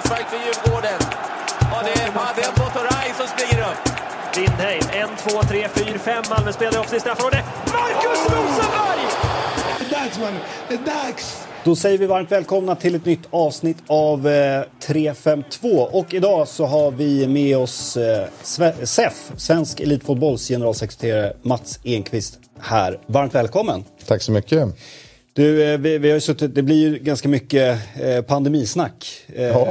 [0.00, 0.98] straffspark för Djurgården.
[1.74, 3.82] Och det är Padel Motorai som springer upp.
[4.36, 7.44] Lindheim, 1, 2, 3, 4, 5 Malmöspelare upp i straffområdet.
[7.66, 9.04] Marcus Rosenberg!
[9.78, 11.46] Det är dags mannen, det är dags!
[11.64, 15.68] Då säger vi varmt välkomna till ett nytt avsnitt av eh, 352.
[15.68, 18.26] Och idag så har vi med oss eh,
[18.84, 22.98] SEF, Svensk Elitfotbolls generalsekreterare Mats Enqvist här.
[23.06, 23.84] Varmt välkommen!
[24.06, 24.68] Tack så mycket!
[25.36, 29.24] Du, eh, vi, vi, har suttit, det blir ju ganska mycket eh, pandemisnack.
[29.34, 29.64] Eh, ja.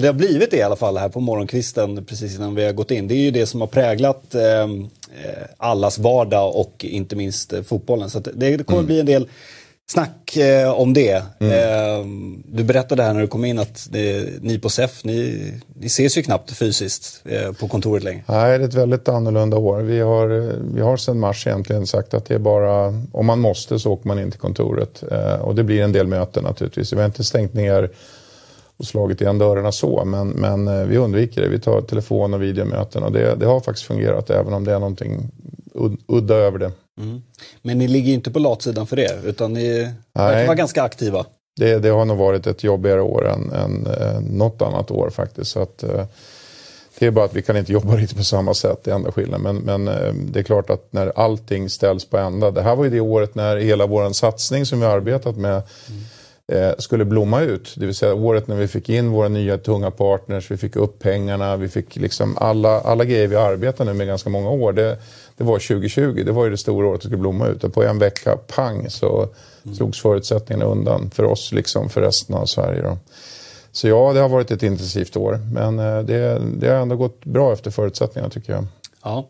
[0.00, 2.90] Det har blivit det i alla fall här på morgonkvisten precis innan vi har gått
[2.90, 3.08] in.
[3.08, 4.34] Det är ju det som har präglat
[5.56, 8.10] allas vardag och inte minst fotbollen.
[8.10, 8.86] Så det, det kommer mm.
[8.86, 9.28] bli en del
[9.92, 11.22] snack eh, om det.
[11.40, 11.52] Mm.
[11.52, 12.06] Eh,
[12.44, 16.18] du berättade här när du kom in att det, ni på SEF, ni, ni ses
[16.18, 18.22] ju knappt fysiskt eh, på kontoret längre.
[18.26, 19.80] Nej, det är ett väldigt annorlunda år.
[19.80, 23.78] Vi har, vi har sedan mars egentligen sagt att det är bara om man måste
[23.78, 25.02] så åker man in till kontoret.
[25.10, 26.92] Eh, och det blir en del möten naturligtvis.
[26.92, 27.90] Vi har inte stängt ner
[28.76, 31.48] och slagit igen dörrarna så, men, men eh, vi undviker det.
[31.48, 34.78] Vi tar telefon och videomöten och det, det har faktiskt fungerat även om det är
[34.78, 35.30] någonting
[36.06, 36.72] udda över det.
[36.98, 37.22] Mm.
[37.62, 41.26] Men ni ligger inte på latsidan för det, utan ni verkar vara ganska aktiva.
[41.56, 45.50] Det, det, har nog varit ett jobbigare år än, än eh, något annat år faktiskt.
[45.50, 46.04] Så att, eh,
[46.98, 49.12] det är bara att vi kan inte jobba riktigt på samma sätt, det är enda
[49.12, 49.42] skillnaden.
[49.42, 52.50] Men, men eh, det är klart att när allting ställs på ända.
[52.50, 56.04] Det här var ju det året när hela vår satsning som vi arbetat med mm
[56.78, 57.74] skulle blomma ut.
[57.76, 60.98] Det vill säga året när vi fick in våra nya tunga partners, vi fick upp
[60.98, 64.72] pengarna, vi fick liksom alla, alla grejer vi arbetar nu med ganska många år.
[64.72, 64.98] Det,
[65.38, 67.64] det var 2020, det var ju det stora året det skulle blomma ut.
[67.64, 69.28] Och på en vecka, pang, så
[69.64, 69.76] mm.
[69.76, 72.82] slogs förutsättningarna undan för oss liksom för resten av Sverige.
[72.82, 72.98] Då.
[73.72, 75.40] Så ja, det har varit ett intensivt år.
[75.52, 78.66] Men eh, det, det har ändå gått bra efter förutsättningarna tycker jag.
[79.02, 79.28] Ja.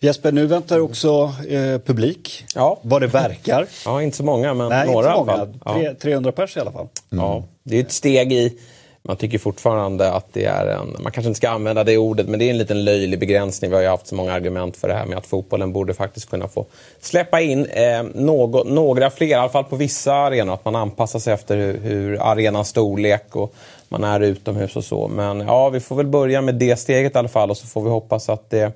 [0.00, 2.44] Jesper, nu väntar också eh, publik.
[2.54, 2.80] Ja.
[2.82, 3.66] Vad det verkar.
[3.84, 5.58] Ja, inte så många, men Nej, några i alla fall.
[5.64, 5.94] Ja.
[6.02, 6.88] 300 pers i alla fall.
[7.12, 7.24] Mm.
[7.24, 8.58] Ja, det är ett steg i
[9.04, 12.38] man tycker fortfarande att det är en, man kanske inte ska använda det ordet, men
[12.38, 13.70] det är en liten löjlig begränsning.
[13.70, 16.30] Vi har ju haft så många argument för det här med att fotbollen borde faktiskt
[16.30, 16.66] kunna få
[17.00, 20.54] släppa in eh, någo, några fler, i alla fall på vissa arenor.
[20.54, 23.54] Att man anpassar sig efter hur, hur arenans storlek och
[23.88, 25.08] man är utomhus och så.
[25.08, 27.82] Men ja, vi får väl börja med det steget i alla fall och så får
[27.82, 28.72] vi hoppas att det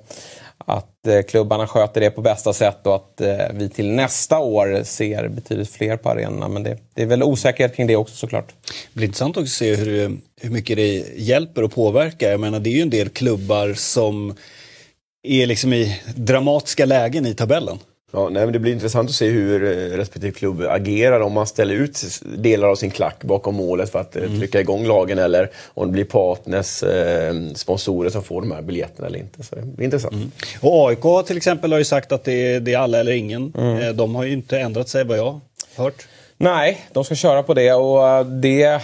[0.59, 4.83] att eh, klubbarna sköter det på bästa sätt och att eh, vi till nästa år
[4.85, 6.49] ser betydligt fler på arenorna.
[6.49, 8.49] Men det, det är väl osäkerhet kring det också såklart.
[8.49, 12.31] Det blir intressant också att se hur, hur mycket det hjälper och påverkar.
[12.31, 14.35] Jag menar det är ju en del klubbar som
[15.23, 17.79] är liksom i dramatiska lägen i tabellen.
[18.13, 21.47] Ja, nej, men det blir intressant att se hur eh, respektive klubb agerar om man
[21.47, 24.39] ställer ut delar av sin klack bakom målet för att eh, mm.
[24.39, 29.07] trycka igång lagen eller om det blir partners, eh, sponsorer som får de här biljetterna
[29.07, 29.43] eller inte.
[29.43, 30.15] Så det blir intressant.
[30.15, 30.31] Mm.
[30.61, 33.53] Och AIK till exempel har ju sagt att det är, det är alla eller ingen.
[33.59, 33.83] Mm.
[33.83, 35.41] Eh, de har ju inte ändrat sig vad jag har
[35.85, 36.07] hört.
[36.37, 38.81] Nej, de ska köra på det och det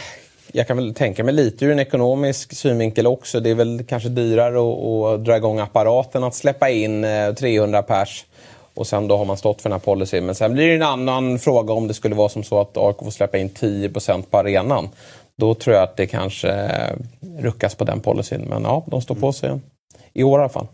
[0.52, 3.40] jag kan väl tänka mig lite ur en ekonomisk synvinkel också.
[3.40, 7.06] Det är väl kanske dyrare att, att dra igång apparaten att släppa in
[7.38, 8.24] 300 pers
[8.74, 10.26] och sen då har man stått för den här policyn.
[10.26, 12.96] Men sen blir det en annan fråga om det skulle vara som så att AIK
[12.98, 14.88] får släppa in 10% på arenan.
[15.36, 16.70] Då tror jag att det kanske
[17.38, 18.40] ruckas på den policyn.
[18.48, 19.50] Men ja, de står på sig
[20.14, 20.66] i år i alla fall.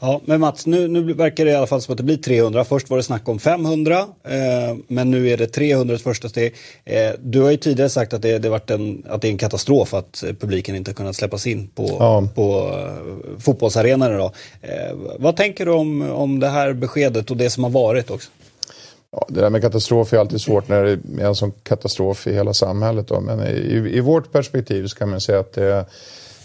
[0.00, 2.64] Ja, men Mats, nu, nu verkar det i alla fall som att det blir 300.
[2.64, 6.54] Först var det snack om 500, eh, men nu är det 300 ett första steg.
[6.84, 9.38] Eh, du har ju tidigare sagt att det, det, varit en, att det är en
[9.38, 12.28] katastrof att publiken inte kunnat släppas in på, ja.
[12.34, 14.18] på uh, fotbollsarenorna.
[14.18, 14.32] Då.
[14.62, 18.30] Eh, vad tänker du om, om det här beskedet och det som har varit också?
[19.10, 22.34] Ja, det där med katastrof är alltid svårt när det är en sån katastrof i
[22.34, 23.08] hela samhället.
[23.08, 23.20] Då.
[23.20, 25.86] Men i, i vårt perspektiv så kan man säga att det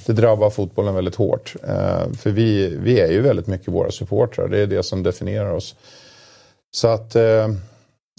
[0.05, 1.55] det drabbar fotbollen väldigt hårt.
[1.63, 5.51] Eh, för vi, vi är ju väldigt mycket våra supportrar, det är det som definierar
[5.51, 5.75] oss.
[6.71, 7.47] Så att eh,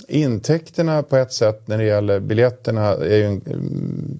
[0.08, 3.40] intäkterna på ett sätt när det gäller biljetterna är ju en,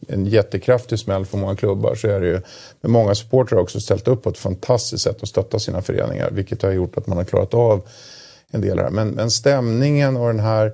[0.09, 1.94] en jättekraftig smäll för många klubbar.
[1.94, 2.41] Så är det ju.
[2.81, 6.31] Men många supportrar har också ställt upp på ett fantastiskt sätt och stöttat sina föreningar,
[6.31, 7.88] vilket har gjort att man har klarat av
[8.50, 8.91] en del här.
[8.91, 10.72] Men, men stämningen och den här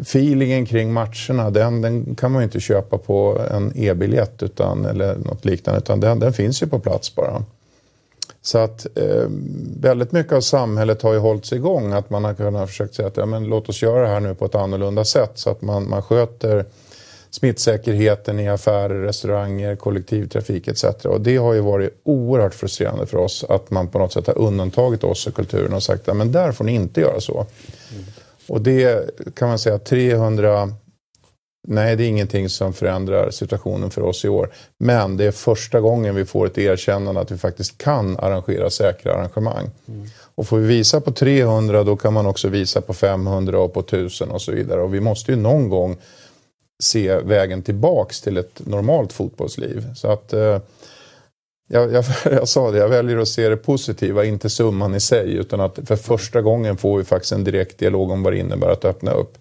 [0.00, 5.44] feelingen kring matcherna, den, den kan man ju inte köpa på en e-biljett eller något
[5.44, 7.42] liknande, utan den, den finns ju på plats bara.
[8.42, 9.26] Så att eh,
[9.80, 13.16] väldigt mycket av samhället har ju hållits igång, att man har kunnat försöka säga att
[13.16, 15.88] ja, men låt oss göra det här nu på ett annorlunda sätt så att man,
[15.88, 16.64] man sköter
[17.30, 20.84] smittsäkerheten i affärer, restauranger, kollektivtrafik etc.
[21.04, 24.38] Och det har ju varit oerhört frustrerande för oss att man på något sätt har
[24.38, 27.46] undantagit oss och kulturen och sagt att men där får ni inte göra så.
[27.92, 28.04] Mm.
[28.48, 30.72] Och det kan man säga 300
[31.70, 34.50] Nej, det är ingenting som förändrar situationen för oss i år.
[34.78, 39.14] Men det är första gången vi får ett erkännande att vi faktiskt kan arrangera säkra
[39.14, 39.70] arrangemang.
[39.88, 40.06] Mm.
[40.34, 43.80] Och får vi visa på 300 då kan man också visa på 500 och på
[43.80, 44.82] 1000 och så vidare.
[44.82, 45.96] Och vi måste ju någon gång
[46.82, 49.94] se vägen tillbaks till ett normalt fotbollsliv.
[49.94, 50.58] Så att eh,
[51.68, 55.34] jag, jag, jag, sa det, jag väljer att se det positiva, inte summan i sig.
[55.34, 58.68] Utan att för första gången får vi faktiskt en direkt dialog om vad det innebär
[58.68, 59.38] att öppna upp.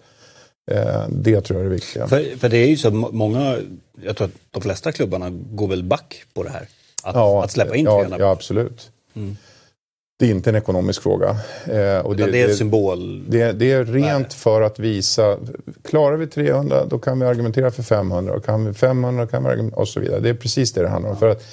[0.71, 2.07] Eh, det tror jag är det viktiga.
[2.07, 3.57] För, för det är ju så många,
[4.01, 6.67] jag tror att de flesta klubbarna går väl back på det här.
[7.03, 8.21] Att, ja, att släppa in ja, tränare.
[8.21, 8.91] Ja, absolut.
[9.15, 9.37] Mm.
[10.19, 11.29] Det är inte en ekonomisk fråga.
[11.65, 13.29] Eh, och det, det, är en symbol.
[13.29, 15.37] Det, det, är rent för att visa,
[15.83, 19.49] klarar vi 300 då kan vi argumentera för 500 och kan vi 500 kan vi
[19.49, 20.19] argumentera och så vidare.
[20.19, 21.15] Det är precis det det handlar om.
[21.15, 21.19] Ja.
[21.19, 21.43] För att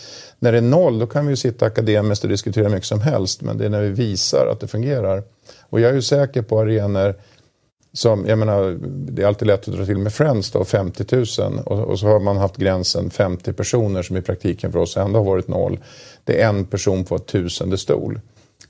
[0.45, 3.59] när det är noll då kan vi sitta akademiskt och diskutera mycket som helst men
[3.59, 5.23] det är när vi visar att det fungerar.
[5.71, 7.15] Och jag är ju säker på arenor
[7.93, 11.59] som, jag menar, det är alltid lätt att dra till med Friends då, 50 000
[11.67, 15.19] och, och, så har man haft gränsen 50 personer som i praktiken för oss ändå
[15.19, 15.79] har varit noll.
[16.25, 18.21] Det är en person på ett tusende stol.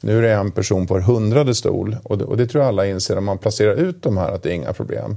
[0.00, 2.69] Nu är det en person på ett hundrade stol och det, och det tror jag
[2.69, 5.17] alla inser om man placerar ut de här att det är inga problem.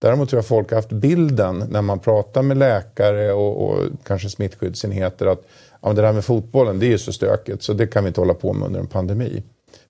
[0.00, 4.28] Däremot tror jag folk har haft bilden när man pratar med läkare och, och kanske
[4.28, 5.42] smittskyddsenheter att
[5.82, 8.20] ja, det där med fotbollen det är ju så stökigt så det kan vi inte
[8.20, 9.42] hålla på med under en pandemi.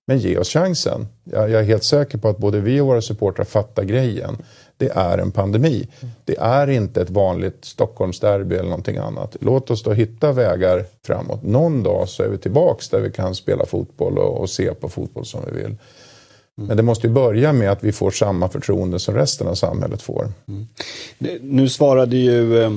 [0.06, 1.08] Men ge oss chansen.
[1.24, 4.36] Jag, jag är helt säker på att både vi och våra supportrar fattar grejen.
[4.76, 5.88] Det är en pandemi.
[6.24, 9.36] Det är inte ett vanligt Stockholmsderby eller någonting annat.
[9.40, 11.42] Låt oss då hitta vägar framåt.
[11.42, 14.88] Någon dag så är vi tillbaks där vi kan spela fotboll och, och se på
[14.88, 15.76] fotboll som vi vill.
[16.54, 20.02] Men det måste ju börja med att vi får samma förtroende som resten av samhället
[20.02, 20.28] får.
[20.48, 20.66] Mm.
[21.40, 22.70] Nu svarade ju eh,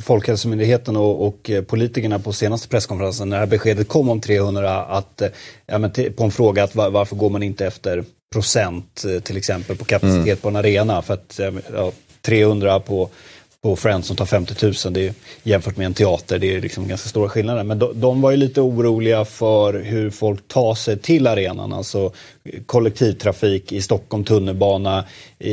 [0.00, 5.28] Folkhälsomyndigheten och, och, eh, politikerna på senaste presskonferensen när beskedet kom om 300 att, eh,
[5.66, 9.76] ja, men på en fråga att var, varför går man inte efter procent till exempel
[9.76, 10.36] på kapacitet mm.
[10.36, 11.40] på en arena för att
[11.74, 11.92] ja,
[12.22, 13.08] 300 på
[13.62, 16.38] på Friends som tar 50 000 det är, jämfört med en teater.
[16.38, 17.64] Det är liksom ganska stora skillnader.
[17.64, 21.72] Men de, de, var ju lite oroliga för hur folk tar sig till arenan.
[21.72, 22.12] Alltså
[22.66, 25.04] kollektivtrafik i Stockholm, tunnelbana
[25.38, 25.52] i,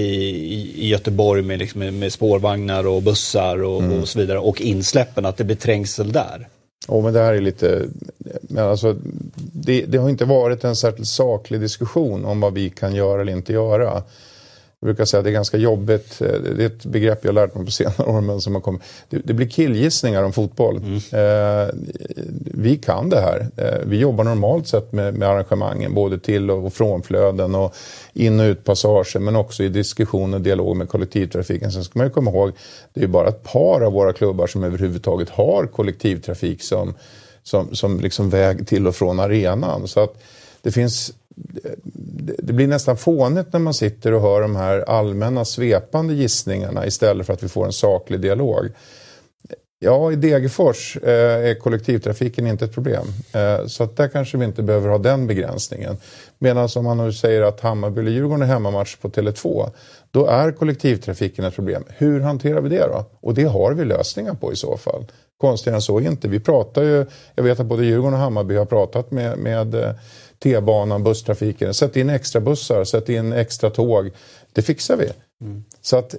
[0.85, 4.01] i, Göteborg med, liksom, med, spårvagnar och bussar och, mm.
[4.01, 4.39] och, så vidare.
[4.39, 6.47] Och insläppen, att det blir trängsel där.
[6.87, 7.85] Ja, men det här är lite...
[8.41, 8.95] Men alltså,
[9.53, 13.33] det, det har inte varit en särskilt saklig diskussion om vad vi kan göra eller
[13.33, 14.03] inte göra.
[14.81, 16.21] Jag brukar säga att det är ganska jobbigt.
[16.21, 18.21] Eh, det är ett begrepp jag lärt mig på senare år.
[18.21, 18.81] Men som har kommit.
[19.09, 20.77] Det, blir killgissningar om fotboll.
[20.77, 20.95] Mm.
[20.95, 21.69] Eh,
[22.53, 23.47] vi kan det här.
[23.57, 25.93] Eh, vi jobbar normalt sett med, med arrangemangen.
[25.93, 27.75] Både till och frånflöden och
[28.13, 29.19] in och utpassager.
[29.19, 31.71] Men också i diskussion och dialog med kollektivtrafiken.
[31.71, 32.51] Sen ska man ju komma ihåg.
[32.93, 36.93] Det är bara ett par av våra klubbar som överhuvudtaget har kollektivtrafik som,
[37.43, 39.87] som, som liksom väg till och från arenan.
[39.87, 40.21] Så att
[40.61, 41.13] det finns
[42.37, 47.25] det blir nästan fånigt när man sitter och hör de här allmänna svepande gissningarna istället
[47.25, 48.69] för att vi får en saklig dialog.
[49.81, 53.05] Ja, i Degerfors eh, är kollektivtrafiken inte ett problem.
[53.33, 55.97] Eh, så att där kanske vi inte behöver ha den begränsningen.
[56.39, 59.69] Medan om man nu säger att Hammarby eller Djurgården är hemmamatch på Tele2,
[60.11, 61.83] då är kollektivtrafiken ett problem.
[61.87, 63.05] Hur hanterar vi det då?
[63.21, 65.05] Och det har vi lösningar på i så fall.
[65.37, 66.27] Konstigare än så är inte.
[66.27, 67.05] Vi pratar ju,
[67.35, 69.91] jag vet att både Djurgården och Hammarby har pratat med, med eh,
[70.43, 71.73] T-banan, busstrafiken.
[71.73, 74.11] Sätt in extra bussar, sätt in extra tåg.
[74.53, 75.09] Det fixar vi.
[75.41, 75.63] Mm.
[75.81, 76.15] Så att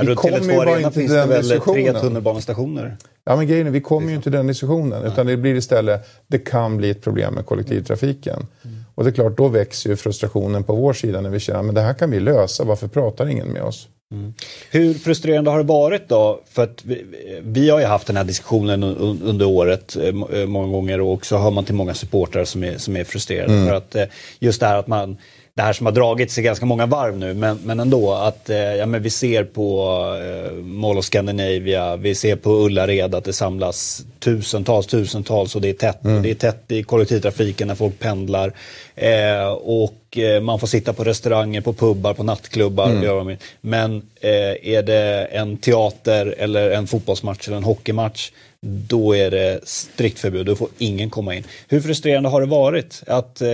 [0.00, 1.92] vi ja, kommer ju bara inte till den diskussionen.
[1.92, 2.96] tre tunnelbanestationer?
[3.24, 5.02] Ja men grejen är, vi kommer ju inte till den diskussionen.
[5.02, 5.12] Nej.
[5.12, 8.46] Utan det blir istället, det kan bli ett problem med kollektivtrafiken.
[8.64, 8.76] Mm.
[8.94, 11.74] Och det är klart, då växer ju frustrationen på vår sida när vi känner att
[11.74, 13.88] det här kan vi lösa, varför pratar ingen med oss?
[14.12, 14.34] Mm.
[14.70, 16.40] Hur frustrerande har det varit då?
[16.50, 17.04] För att vi,
[17.42, 18.82] vi, har ju haft den här diskussionen
[19.22, 22.78] under året eh, eh, många gånger och så hör man till många supportrar som är,
[22.78, 23.52] som är frustrerade.
[23.52, 23.66] Mm.
[23.66, 24.04] För att eh,
[24.38, 25.16] just det här att man
[25.56, 28.56] det här som har dragits i ganska många varv nu, men, men ändå att eh,
[28.56, 29.90] ja, men vi ser på
[30.22, 35.68] eh, Mall of Scandinavia, vi ser på Ullared att det samlas tusentals, tusentals och det
[35.68, 36.04] är tätt.
[36.04, 36.22] Mm.
[36.22, 38.52] Det är tätt i kollektivtrafiken när folk pendlar.
[38.94, 42.90] Eh, och eh, man får sitta på restauranger, på pubbar, på nattklubbar.
[42.90, 43.36] Mm.
[43.60, 49.60] Men eh, är det en teater eller en fotbollsmatch eller en hockeymatch då är det
[49.64, 51.44] strikt förbud, då får ingen komma in.
[51.68, 53.02] Hur frustrerande har det varit?
[53.06, 53.48] Att, eh,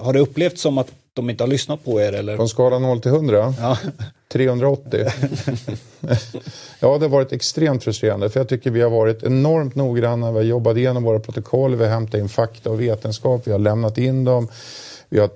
[0.00, 2.12] har det upplevts som att de inte har lyssnat på er?
[2.12, 2.38] Eller?
[2.40, 3.54] En skala 0 till 100?
[3.58, 3.78] Ja.
[4.28, 4.84] 380.
[6.80, 10.32] ja, det har varit extremt frustrerande för jag tycker vi har varit enormt noggranna.
[10.32, 13.58] Vi har jobbat igenom våra protokoll, vi har hämtat in fakta och vetenskap, vi har
[13.58, 14.48] lämnat in dem.
[15.08, 15.28] Vi har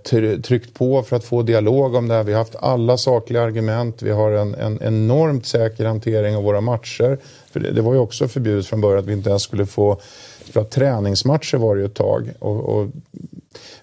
[0.42, 2.22] tryckt på för att få dialog om det här.
[2.22, 4.02] Vi har haft alla sakliga argument.
[4.02, 7.18] Vi har en, en enormt säker hantering av våra matcher.
[7.52, 10.00] För det, det var ju också förbjudet från början att vi inte ens skulle få
[10.44, 12.30] spela träningsmatcher var det ju ett tag.
[12.38, 12.88] Och, och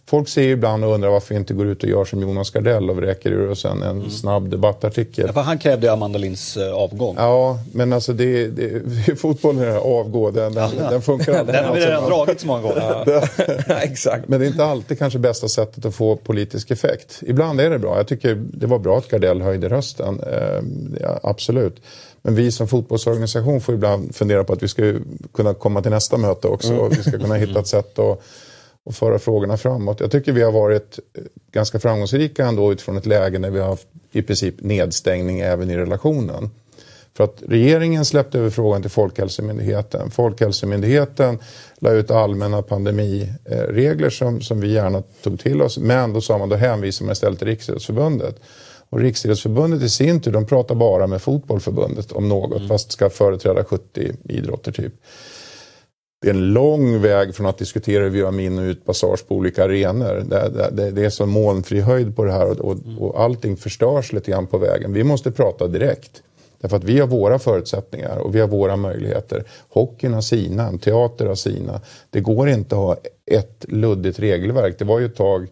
[0.08, 2.50] folk ser ju ibland och undrar varför vi inte går ut och gör som Jonas
[2.50, 5.26] Gardell och vräker ur oss en, en snabb debattartikel.
[5.28, 7.16] Ja, för han krävde Amanda Linds eh, avgång.
[7.18, 11.54] Ja, men alltså det, det, fotbollen är avgå, den, den, den funkar alltid.
[11.56, 13.30] Den har vi Alltså, redan dragit så många gånger.
[13.84, 14.28] Exakt.
[14.28, 17.20] Men det är inte alltid kanske bästa sättet att få politisk effekt.
[17.22, 17.98] Ibland är det bra.
[17.98, 20.20] Jag tycker det var bra att Gardell höjde rösten.
[20.20, 20.62] Eh,
[21.02, 21.82] ja, absolut.
[22.22, 24.94] Men vi som fotbollsorganisation får ibland fundera på att vi ska
[25.34, 26.76] kunna komma till nästa möte också.
[26.76, 28.22] Och vi ska kunna hitta ett sätt att,
[28.86, 30.00] att föra frågorna framåt.
[30.00, 31.00] Jag tycker vi har varit
[31.52, 35.78] ganska framgångsrika ändå utifrån ett läge när vi har haft i princip nedstängning även i
[35.78, 36.50] relationen.
[37.18, 40.12] För att regeringen släppte över frågan till Folkhälsomyndigheten.
[40.12, 41.40] Folkhälsomyndigheten
[41.80, 45.78] la ut allmänna pandemiregler som, som vi gärna tog till oss.
[45.78, 48.40] Men då sa man, då hänvisar man istället till Riksidrottsförbundet.
[48.90, 53.64] Och Riksidrottsförbundet i sin tur, de pratar bara med Fotbollförbundet om något, fast ska företräda
[53.64, 54.94] 70 idrotter typ.
[56.26, 59.36] Det är en lång väg från att diskutera hur vi gör min och utpassage på
[59.36, 60.24] olika arenor.
[60.30, 64.14] Det, det, det är så molnfri höjd på det här och, och, och allting förstörs
[64.14, 64.94] lite grann på vägen.
[64.94, 66.24] Vi måste prata direkt.
[66.62, 69.44] Därför att vi har våra förutsättningar och vi har våra möjligheter.
[69.70, 71.82] Hockeyn har sina, en teater har sina.
[72.10, 72.98] Det går inte att ha
[73.32, 74.80] ett luddigt regelverk.
[74.80, 75.48] Det var ju ett tag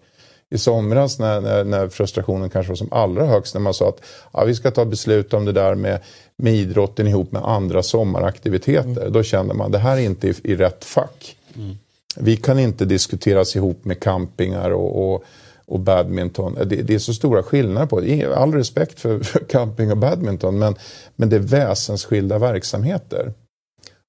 [0.49, 4.01] i somras när, när, när frustrationen kanske var som allra högst när man sa att
[4.33, 5.99] ja, vi ska ta beslut om det där med,
[6.37, 9.01] med idrotten ihop med andra sommaraktiviteter.
[9.01, 9.13] Mm.
[9.13, 11.37] Då kände man det här är inte i, i rätt fack.
[11.55, 11.77] Mm.
[12.17, 15.23] Vi kan inte diskuteras ihop med campingar och, och,
[15.65, 16.57] och badminton.
[16.65, 18.25] Det, det, är så stora skillnader på det.
[18.25, 20.75] All respekt för, för camping och badminton men,
[21.15, 23.33] men det är väsensskilda verksamheter.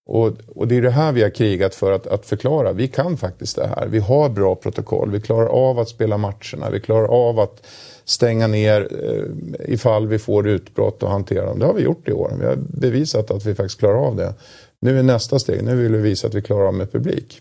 [0.06, 2.72] Och, och, det är det här vi har krigat för att, att, förklara.
[2.72, 3.86] Vi kan faktiskt det här.
[3.86, 5.10] Vi har bra protokoll.
[5.10, 6.70] Vi klarar av att spela matcherna.
[6.72, 7.66] Vi klarar av att
[8.04, 11.58] stänga ner eh, ifall vi får utbrott och hantera dem.
[11.58, 12.36] Det har vi gjort i år.
[12.40, 14.34] Vi har bevisat att vi faktiskt klarar av det.
[14.80, 15.62] Nu är nästa steg.
[15.62, 17.40] Nu vill vi visa att vi klarar av med publik.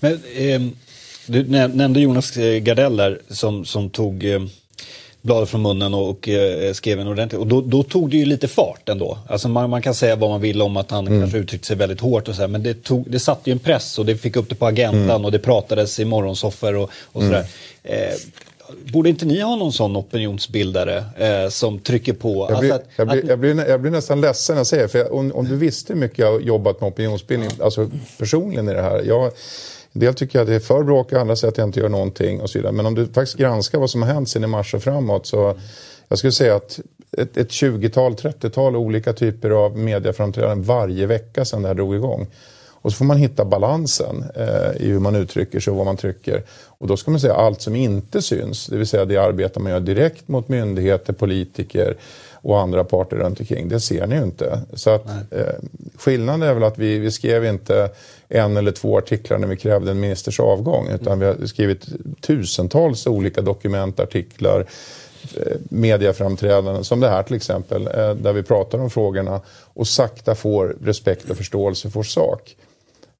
[0.00, 0.60] Men, eh,
[1.26, 4.40] du nämnde Jonas Gardell där som, som tog eh
[5.26, 7.40] bladet från munnen och, och eh, skrev en ordentlig.
[7.40, 9.18] Och då, då, tog det ju lite fart ändå.
[9.28, 11.20] Alltså man, man kan säga vad man vill om att han mm.
[11.20, 13.58] kanske uttryckte sig väldigt hårt och så här, men det, tog, det satte ju en
[13.58, 15.24] press och det fick upp det på agendan mm.
[15.24, 17.46] och det pratades i morgonsoffer och, och sådär.
[17.82, 18.08] Mm.
[18.08, 18.14] Eh,
[18.92, 22.46] Borde inte ni ha någon sån opinionsbildare eh, som trycker på?
[22.50, 23.28] Jag blir, alltså att, jag, blir, att...
[23.28, 25.92] jag, blir, jag blir, nästan ledsen när jag säger för jag, om, om, du visste
[25.92, 29.02] hur mycket jag har jobbat med opinionsbildning, alltså personligen i det här.
[29.02, 29.24] Jag,
[29.92, 32.40] en del tycker att det är för bråkigt, andra säger att jag inte gör någonting
[32.40, 32.72] och så vidare.
[32.72, 35.56] Men om du faktiskt granskar vad som har hänt sen i mars och framåt så
[36.08, 36.80] jag skulle säga att
[37.18, 42.26] ett, ett 20-tal, 30-tal olika typer av medieframträdanden varje vecka sedan det här drog igång.
[42.86, 45.96] Och så får man hitta balansen eh, i hur man uttrycker sig och vad man
[45.96, 46.42] trycker.
[46.66, 49.72] Och då ska man säga allt som inte syns, det vill säga det arbete man
[49.72, 51.96] gör direkt mot myndigheter, politiker
[52.32, 53.68] och andra parter runt omkring.
[53.68, 54.60] Det ser ni ju inte.
[54.72, 55.46] Så att, eh,
[55.98, 57.90] skillnaden är väl att vi, vi skrev inte
[58.28, 61.18] en eller två artiklar när vi krävde en ministers avgång utan mm.
[61.18, 61.86] vi har skrivit
[62.20, 64.66] tusentals olika dokument, artiklar,
[65.36, 69.40] eh, mediaframträdanden som det här till exempel eh, där vi pratar om frågorna
[69.74, 72.56] och sakta får respekt och förståelse för sak.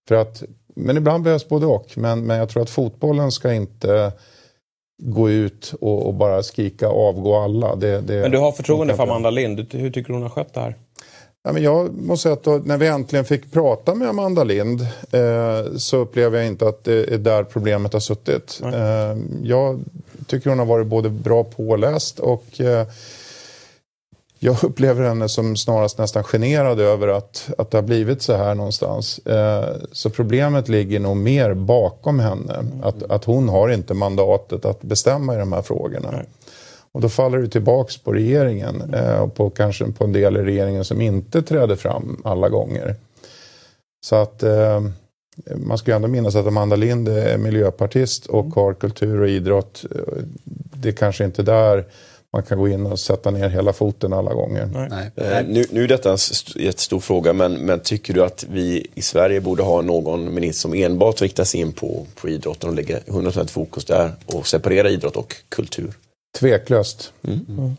[0.09, 0.43] För att,
[0.75, 1.93] men ibland behövs både och.
[1.97, 4.13] Men, men jag tror att fotbollen ska inte
[5.03, 7.77] gå ut och, och bara skrika avgå alla.
[7.77, 9.67] Det, det, men du har förtroende för Amanda Lind.
[9.71, 10.77] Hur tycker du hon har skött det här?
[11.47, 14.81] Ja, men jag måste säga att då, när vi äntligen fick prata med Amanda Lind
[15.13, 18.61] eh, så upplever jag inte att det är där problemet har suttit.
[18.65, 19.81] Eh, jag
[20.27, 22.87] tycker hon har varit både bra påläst och eh,
[24.39, 28.55] jag upplever henne som snarast nästan generad över att, att det har blivit så här
[28.55, 29.19] någonstans.
[29.19, 32.65] Eh, så problemet ligger nog mer bakom henne.
[32.83, 36.11] Att, att hon har inte mandatet att bestämma i de här frågorna.
[36.11, 36.25] Nej.
[36.93, 40.43] Och då faller det tillbaks på regeringen eh, och på kanske på en del i
[40.43, 42.95] regeringen som inte träder fram alla gånger.
[44.07, 44.81] Så att eh,
[45.57, 49.85] man ska ju ändå minnas att Amanda Lind är miljöpartist och har kultur och idrott.
[50.75, 51.85] Det är kanske inte där
[52.33, 54.89] man kan gå in och sätta ner hela foten alla gånger.
[54.91, 55.11] Nej.
[55.17, 56.19] Eh, nu, nu är detta en
[56.57, 60.75] jättestor fråga men, men tycker du att vi i Sverige borde ha någon minister som
[60.75, 65.17] enbart riktar sig in på, på idrotten och lägger 100% fokus där och separera idrott
[65.17, 65.93] och kultur?
[66.39, 67.13] Tveklöst.
[67.23, 67.47] Mm.
[67.49, 67.77] Mm.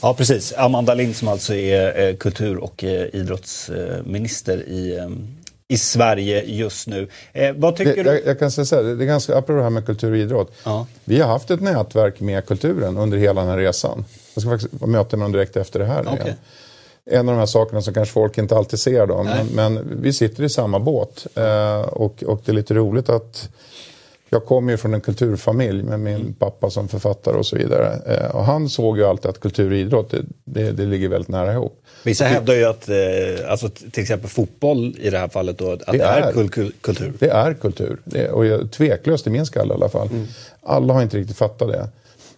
[0.00, 5.08] Ja precis, Amanda Lind som alltså är eh, kultur och eh, idrottsminister i, eh,
[5.68, 7.08] i Sverige just nu.
[7.32, 8.10] Eh, vad tycker det, du?
[8.10, 10.18] Jag, jag, kan säga så här, det är ganska, apropå det här med kultur och
[10.18, 10.52] idrott.
[10.64, 10.86] Ja.
[11.04, 14.04] Vi har haft ett nätverk med kulturen under hela den här resan.
[14.34, 16.12] Jag ska faktiskt möta med dem direkt efter det här.
[16.12, 16.32] Okay.
[17.10, 19.22] En av de här sakerna som kanske folk inte alltid ser då.
[19.22, 21.26] Men, men, vi sitter i samma båt.
[21.34, 23.48] Eh, och, och det är lite roligt att
[24.30, 28.00] jag kommer ju från en kulturfamilj med min pappa som författare och så vidare.
[28.06, 31.28] Eh, och han såg ju alltid att kultur och idrott, det, det, det ligger väldigt
[31.28, 31.82] nära ihop.
[32.04, 35.86] Vissa hävdar ju att, eh, alltså till exempel fotboll i det här fallet då, att
[35.86, 36.32] det, Det är, är.
[36.32, 37.12] kul, kul, kultur.
[37.18, 37.98] Det är kultur.
[38.04, 40.08] Det, och jag, tveklöst i min skalle i alla fall.
[40.62, 41.88] Alla har inte riktigt fattat det.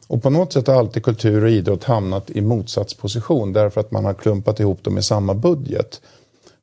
[0.07, 4.05] Och på något sätt har alltid kultur och idrott hamnat i motsatsposition därför att man
[4.05, 6.01] har klumpat ihop dem i samma budget.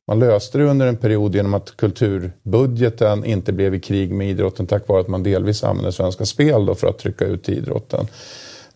[0.08, 4.66] Man löste det under en period genom att kulturbudgeten inte blev i krig med idrotten
[4.66, 8.06] tack vare att man delvis använde Svenska Spel för att trycka ut idrotten.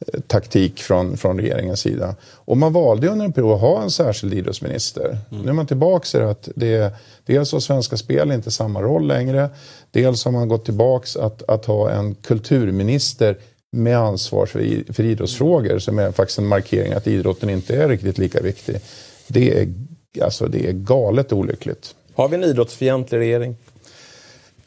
[0.01, 2.15] Eh, Taktik från, från regeringens sida.
[2.35, 5.19] Och man valde under en period att ha en särskild idrottsminister.
[5.29, 6.95] Nu är man tillbaka i det att det,
[7.27, 9.51] dels har Svenska Spel inte samma roll längre.
[9.91, 13.37] Dels har man gått tillbaka att, att ha en kulturminister
[13.73, 18.19] med ansvar för, för idrottsfrågor som är faktiskt en markering att idrotten inte är riktigt
[18.19, 18.77] lika viktig.
[19.27, 19.69] Det är,
[20.23, 21.95] alltså, det är galet olyckligt.
[22.15, 23.57] Har vi en idrottsfientlig regering?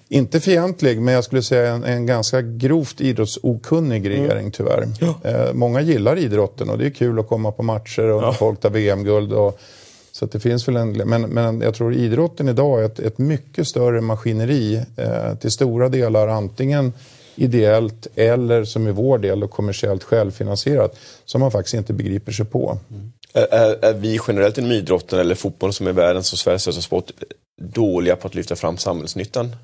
[0.09, 4.87] Inte fientlig, men jag skulle säga en, en ganska grovt idrottsokunnig regering tyvärr.
[5.23, 8.59] Eh, många gillar idrotten och det är kul att komma på matcher och när folk
[8.59, 9.33] tar VM-guld.
[9.33, 9.59] Och,
[10.11, 13.67] så det finns väl en, men, men jag tror idrotten idag är ett, ett mycket
[13.67, 16.93] större maskineri eh, till stora delar antingen
[17.35, 20.95] ideellt eller som i vår del då, kommersiellt självfinansierat
[21.25, 22.77] som man faktiskt inte begriper sig på.
[22.89, 26.81] Är, är, är vi generellt inom idrotten eller fotbollen som är världens och Sveriges största
[26.81, 27.11] sport
[27.61, 29.55] dåliga på att lyfta fram samhällsnyttan?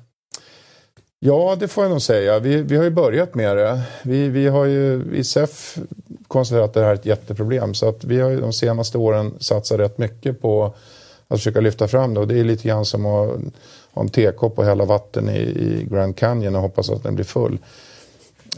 [1.18, 2.38] Ja, det får jag nog säga.
[2.38, 3.82] Vi, vi har ju börjat med det.
[4.02, 5.78] Vi, vi har ju i SEF
[6.28, 7.74] konstaterat att det här är ett jätteproblem.
[7.74, 10.74] Så att vi har ju de senaste åren satsat rätt mycket på
[11.28, 12.20] att försöka lyfta fram det.
[12.20, 13.40] Och det är lite grann som att
[13.92, 17.24] ha en tekopp och hälla vatten i, i Grand Canyon och hoppas att den blir
[17.24, 17.58] full.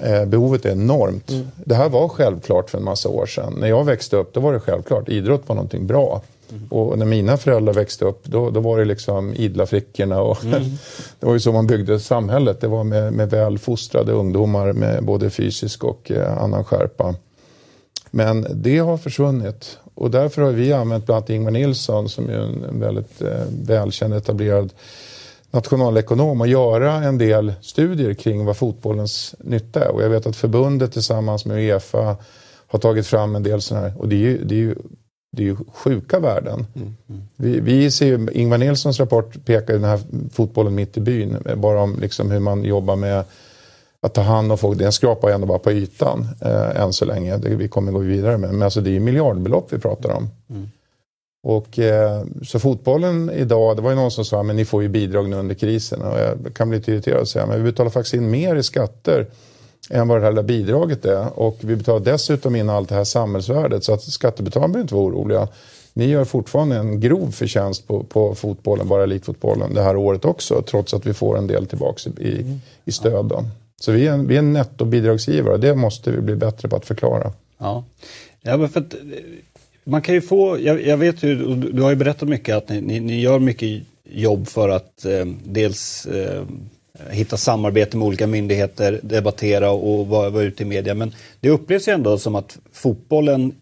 [0.01, 1.33] Eh, behovet är enormt.
[1.55, 3.57] Det här var självklart för en massa år sedan.
[3.61, 5.09] När jag växte upp då var det självklart.
[5.09, 6.23] Idrott var någonting bra.
[6.69, 10.21] Och när mina föräldrar växte upp då, då var det liksom idla flickorna.
[10.21, 10.39] Och
[11.21, 12.61] det var ju så man byggde samhället.
[12.61, 17.15] Det var med, med väl fostrade ungdomar med både fysisk och eh, annan skärpa.
[18.11, 19.79] Men det har försvunnit.
[19.95, 23.45] Och därför har vi använt bland annat Ingvar Nilsson som är en, en väldigt eh,
[23.63, 24.73] välkänd etablerad
[25.53, 29.89] nationalekonom och göra en del studier kring vad fotbollens nytta är.
[29.89, 32.17] Och jag vet att förbundet tillsammans med Uefa
[32.67, 34.75] har tagit fram en del sådana här, och det är ju, det är ju,
[35.33, 36.67] det är ju sjuka värden.
[37.37, 40.01] Vi, vi ser ju, Ingvar Nilssons rapport pekar den här
[40.33, 43.25] fotbollen mitt i byn, bara om liksom hur man jobbar med
[44.03, 44.79] att ta hand om folk.
[44.79, 47.37] Den skrapar ändå bara på ytan eh, än så länge.
[47.37, 48.53] Det, vi kommer gå vidare med.
[48.53, 50.29] Men alltså det är ju miljardbelopp vi pratar om.
[51.43, 54.89] Och, eh, så fotbollen idag, det var ju någon som sa men ni får ju
[54.89, 56.03] bidrag nu under krisen.
[56.03, 58.62] Och jag kan bli lite irriterad och säga men vi betalar faktiskt in mer i
[58.62, 59.27] skatter
[59.90, 61.38] än vad det här lilla bidraget är.
[61.38, 65.05] Och vi betalar dessutom in allt det här samhällsvärdet så att skattebetalarna behöver inte vara
[65.05, 65.49] oroliga.
[65.93, 70.62] Ni gör fortfarande en grov förtjänst på, på fotbollen, bara elitfotbollen, det här året också.
[70.62, 73.25] Trots att vi får en del tillbaka i, i, i stöd.
[73.25, 73.45] Då.
[73.81, 75.57] Så vi är en, vi är en nettobidragsgivare.
[75.57, 77.33] Det måste vi bli bättre på att förklara.
[77.59, 77.85] Ja,
[78.40, 78.95] ja men för att,
[79.85, 82.68] man kan ju få, jag, jag vet ju, du du har ju berättat mycket att
[82.68, 86.45] ni, ni, ni gör mycket jobb för att eh, dels eh,
[87.11, 90.95] hitta samarbete med olika myndigheter, debattera och vara, vara ute i media.
[90.95, 93.55] Men det upplevs ju ändå som att fotbollen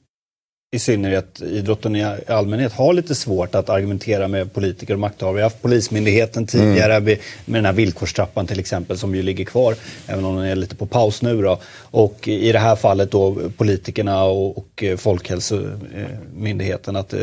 [0.72, 5.34] i synnerhet idrotten i allmänhet har lite svårt att argumentera med politiker och makthavare.
[5.34, 9.44] Vi har haft Polismyndigheten tidigare med med den här villkorstrappan till exempel som ju ligger
[9.44, 9.74] kvar
[10.06, 11.58] även om den är lite på paus nu då.
[11.80, 16.96] Och i det här fallet då politikerna och, och Folkhälsomyndigheten.
[16.96, 17.14] Att,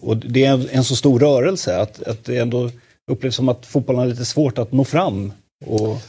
[0.00, 2.70] och det är en, en så stor rörelse att, att det ändå
[3.10, 5.32] upplevs som att fotbollen har lite svårt att nå fram.
[5.66, 6.02] Och,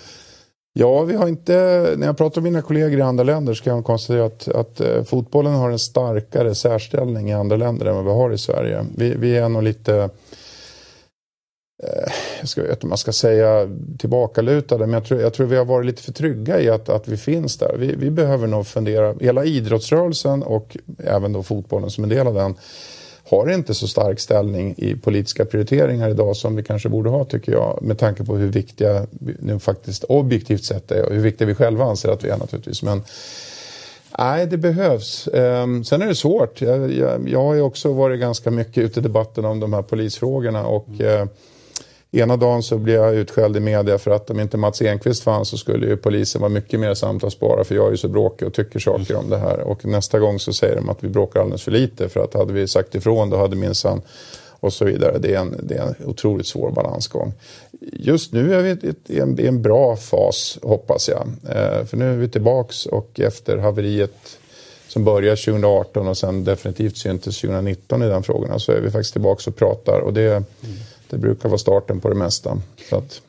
[0.79, 1.53] Ja, vi har inte,
[1.97, 4.81] när jag pratar med mina kollegor i andra länder så kan jag konstatera att, att
[4.81, 8.85] eh, fotbollen har en starkare särställning i andra länder än vad vi har i Sverige.
[8.97, 9.95] Vi, vi är nog lite,
[11.83, 15.47] eh, jag ska vet inte om man ska säga tillbakalutade, men jag tror, jag tror
[15.47, 17.75] vi har varit lite för trygga i att, att vi finns där.
[17.77, 22.33] Vi, vi behöver nog fundera, hela idrottsrörelsen och även då fotbollen som en del av
[22.33, 22.55] den
[23.29, 27.51] har inte så stark ställning i politiska prioriteringar idag som vi kanske borde ha tycker
[27.51, 27.79] jag.
[27.81, 31.55] Med tanke på hur viktiga vi nu faktiskt objektivt sett är och hur viktiga vi
[31.55, 32.83] själva anser att vi är naturligtvis.
[32.83, 33.03] Men
[34.19, 35.27] nej, det behövs.
[35.27, 36.61] Ehm, sen är det svårt.
[36.61, 39.81] Jag, jag, jag har ju också varit ganska mycket ute i debatten om de här
[39.81, 41.25] polisfrågorna och eh,
[42.11, 45.49] Ena dagen så blir jag utskälld i media för att om inte Mats Enqvist fanns
[45.49, 48.53] så skulle ju polisen vara mycket mer samtalsbara för jag är ju så bråkig och
[48.53, 49.59] tycker saker om det här.
[49.59, 52.53] Och nästa gång så säger de att vi bråkar alldeles för lite för att hade
[52.53, 54.01] vi sagt ifrån då hade minsann
[54.59, 55.17] och så vidare.
[55.17, 57.33] Det är, en, det är en otroligt svår balansgång.
[57.81, 61.27] Just nu är vi i en, i en bra fas hoppas jag.
[61.55, 64.37] Eh, för nu är vi tillbaks och efter haveriet
[64.87, 69.13] som började 2018 och sen definitivt syntes 2019 i den frågan så är vi faktiskt
[69.13, 70.43] tillbaks och pratar och det,
[71.09, 72.61] det brukar vara starten på det mesta.
[72.89, 73.21] Så att,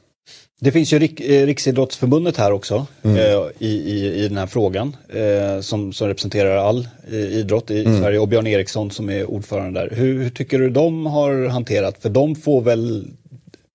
[0.60, 3.16] Det finns ju Rik, eh, Riksidrottsförbundet här också Mm.
[3.16, 4.96] eh, i, i, i den här frågan.
[5.08, 8.00] Eh, som, som representerar all eh, idrott i Mm.
[8.00, 9.90] Sverige och Björn Eriksson som är ordförande där.
[9.96, 11.96] Hur, hur tycker du de har hanterat?
[12.02, 13.06] För de får väl,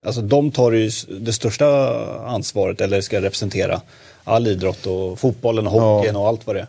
[0.06, 0.90] alltså de tar ju
[1.20, 1.68] det största
[2.26, 3.82] ansvaret eller ska representera
[4.24, 6.68] all idrott och fotbollen och hockeyn och allt vad det är.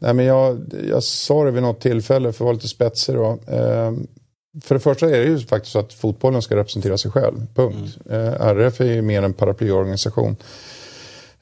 [0.00, 3.38] Nej, men jag, jag sa det vid något tillfälle för att vara lite spetsig då.
[3.48, 3.92] Eh,
[4.62, 7.46] för det första är det ju faktiskt så att fotbollen ska representera sig själv.
[7.54, 7.98] Punkt.
[8.10, 8.58] Eh, mm.
[8.58, 10.36] RF är ju mer en paraplyorganisation.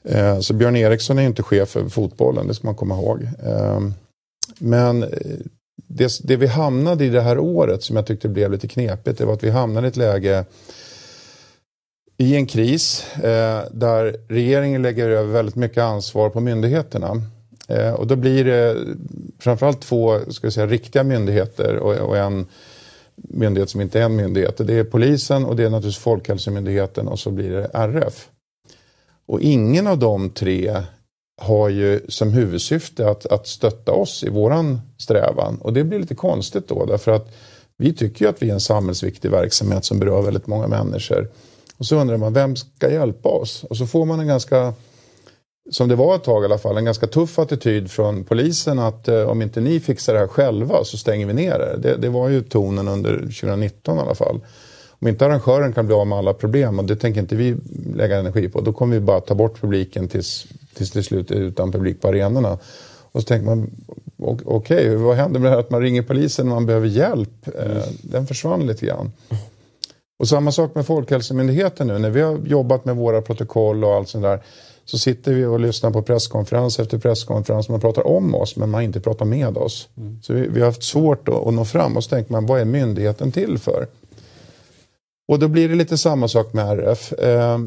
[0.03, 3.23] Eh, så Björn Eriksson är ju inte chef för fotbollen, det ska man komma ihåg.
[3.43, 3.79] Eh,
[4.59, 5.05] men
[5.87, 9.25] det, det vi hamnade i det här året som jag tyckte blev lite knepigt, det
[9.25, 10.45] var att vi hamnade i ett läge
[12.17, 17.21] i en kris eh, där regeringen lägger över väldigt mycket ansvar på myndigheterna.
[17.67, 18.77] Eh, och då blir det
[19.39, 22.45] framförallt två ska vi säga, riktiga myndigheter och, och en
[23.23, 24.57] myndighet som inte är en myndighet.
[24.57, 28.29] Det är polisen och det är naturligtvis Folkhälsomyndigheten och så blir det RF.
[29.25, 30.83] Och ingen av de tre
[31.41, 35.57] har ju som huvudsyfte att, att stötta oss i våran strävan.
[35.61, 37.35] Och det blir lite konstigt då därför att
[37.77, 41.29] vi tycker ju att vi är en samhällsviktig verksamhet som berör väldigt många människor.
[41.77, 43.63] Och så undrar man, vem ska hjälpa oss?
[43.63, 44.73] Och så får man en ganska,
[45.71, 49.07] som det var ett tag i alla fall, en ganska tuff attityd från polisen att
[49.07, 51.77] eh, om inte ni fixar det här själva så stänger vi ner er.
[51.77, 54.39] Det, det var ju tonen under 2019 i alla fall.
[54.99, 57.55] Om inte arrangören kan bli av med alla problem och det tänker inte vi
[57.95, 61.35] lägga energi på, då kommer vi bara ta bort publiken tills, tills det slut är
[61.35, 62.57] utan publik på arenorna.
[63.11, 63.71] Och så tänker man,
[64.17, 67.47] okej, okej, vad händer med det här att man ringer polisen när man behöver hjälp?
[67.59, 69.11] Eh, den försvann lite grann.
[70.19, 71.99] Och samma sak med Folkhälsomyndigheten nu.
[71.99, 74.41] När vi har jobbat med våra protokoll och allt sånt där.
[74.87, 77.69] Så sitter vi och lyssnar på presskonferens efter presskonferens.
[77.69, 79.89] Man pratar om oss men man inte pratar med oss.
[80.21, 81.97] Så vi, vi har haft svårt att, att nå fram.
[81.97, 83.87] Och så tänker man, vad är myndigheten till för?
[85.27, 87.13] Och då blir det lite samma sak med RF.
[87.13, 87.59] Eh,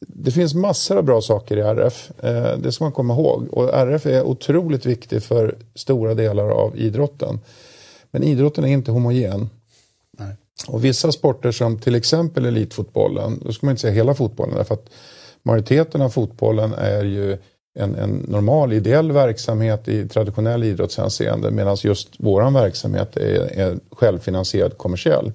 [0.00, 2.10] det finns massor av bra saker i RF.
[2.22, 3.48] Eh, det ska man komma ihåg.
[3.52, 7.40] Och RF är otroligt viktig för stora delar av idrotten.
[8.10, 9.48] Men idrotten är inte homogen.
[10.66, 14.74] Och vissa sporter som till exempel elitfotbollen, då ska man inte säga hela fotbollen därför
[14.74, 14.90] att
[15.44, 17.38] majoriteten av fotbollen är ju
[17.78, 24.78] en, en normal ideell verksamhet i traditionell idrottshänseende medan just våran verksamhet är, är självfinansierad
[24.78, 25.32] kommersiell.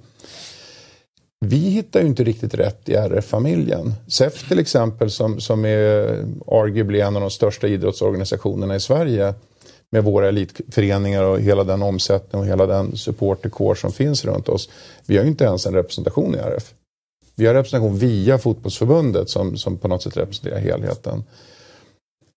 [1.46, 3.94] Vi hittar ju inte riktigt rätt i RF-familjen.
[4.08, 6.18] SEF till exempel som, som är
[6.48, 9.34] arguably en av de största idrottsorganisationerna i Sverige
[9.92, 14.70] med våra elitföreningar och hela den omsättning och hela den supporterkår som finns runt oss.
[15.06, 16.74] Vi har ju inte ens en representation i RF.
[17.40, 21.24] Vi har representation via fotbollsförbundet som, som på något sätt representerar helheten.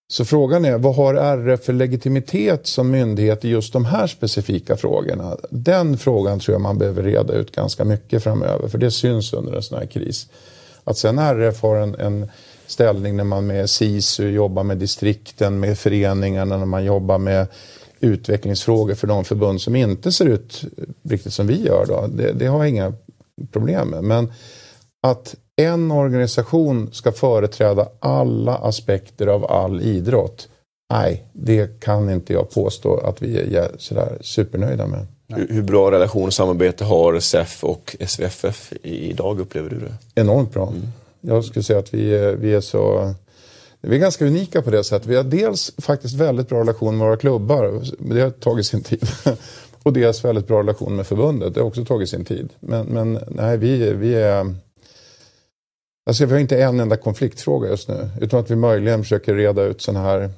[0.07, 4.77] Så frågan är, vad har RF för legitimitet som myndighet i just de här specifika
[4.77, 5.37] frågorna?
[5.49, 9.53] Den frågan tror jag man behöver reda ut ganska mycket framöver, för det syns under
[9.53, 10.27] en sån här kris.
[10.83, 12.29] Att sen RF har en, en
[12.67, 17.47] ställning när man med SISU jobbar med distrikten, med föreningarna, när man jobbar med
[17.99, 20.61] utvecklingsfrågor för de förbund som inte ser ut
[21.03, 21.85] riktigt som vi gör.
[21.87, 22.07] Då.
[22.07, 22.93] Det, det har jag inga
[23.51, 24.03] problem med.
[24.03, 24.31] Men
[25.03, 30.47] att en organisation ska företräda alla aspekter av all idrott.
[30.93, 35.07] Nej, det kan inte jag påstå att vi är sådär supernöjda med.
[35.27, 40.21] Hur, hur bra relation och samarbete har SEF och SVFF idag upplever du det?
[40.21, 40.73] Enormt bra.
[41.21, 43.13] Jag skulle säga att vi vi är så...
[43.81, 45.07] Vi är ganska unika på det sättet.
[45.07, 47.81] Vi har dels faktiskt väldigt bra relation med våra klubbar.
[47.97, 49.07] Det har tagit sin tid.
[49.83, 51.53] Och dels väldigt bra relation med förbundet.
[51.53, 52.49] Det har också tagit sin tid.
[52.59, 54.55] Men, men nej, vi, vi är...
[56.05, 58.09] Alltså, vi har inte en enda konfliktfråga just nu.
[58.21, 60.29] Utan att vi möjligen försöker reda ut sådana här...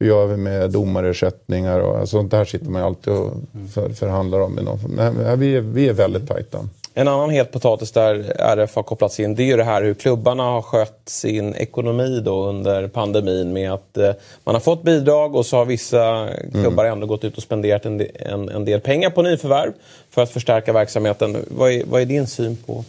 [0.00, 3.32] Hur gör vi med domarersättningar och alltså, sånt där sitter man ju alltid och
[3.74, 4.54] för, förhandlar om.
[4.54, 4.78] någon.
[4.88, 6.68] Men, vi, är, vi är väldigt tajta.
[6.96, 9.94] En annan het potatis där RF har kopplats in det är ju det här hur
[9.94, 14.12] klubbarna har skött sin ekonomi då under pandemin med att eh,
[14.44, 18.06] man har fått bidrag och så har vissa klubbar ändå gått ut och spenderat en,
[18.14, 19.72] en, en del pengar på nyförvärv
[20.10, 21.44] för att förstärka verksamheten.
[21.48, 22.84] Vad är, vad är din syn på,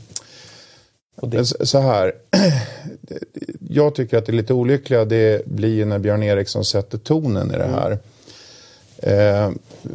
[1.63, 2.13] så här.
[3.69, 7.57] Jag tycker att det är lite olyckliga det blir när Björn Eriksson sätter tonen i
[7.57, 7.91] det här.
[8.97, 9.51] Eh,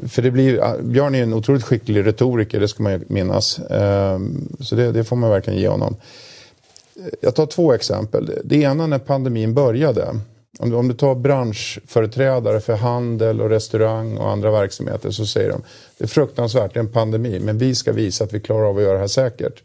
[0.09, 3.59] för det blir, Björn är en otroligt skicklig retoriker, det ska man ju minnas.
[3.59, 4.19] Eh,
[4.61, 5.97] så det, det får man verkligen ge honom.
[7.21, 8.31] Jag tar två exempel.
[8.45, 10.17] Det ena när pandemin började.
[10.59, 15.51] Om du, om du tar branschföreträdare för handel och restaurang och andra verksamheter så säger
[15.51, 15.63] de
[15.99, 18.77] det är fruktansvärt, det är en pandemi, men vi ska visa att vi klarar av
[18.77, 19.63] att göra det här säkert.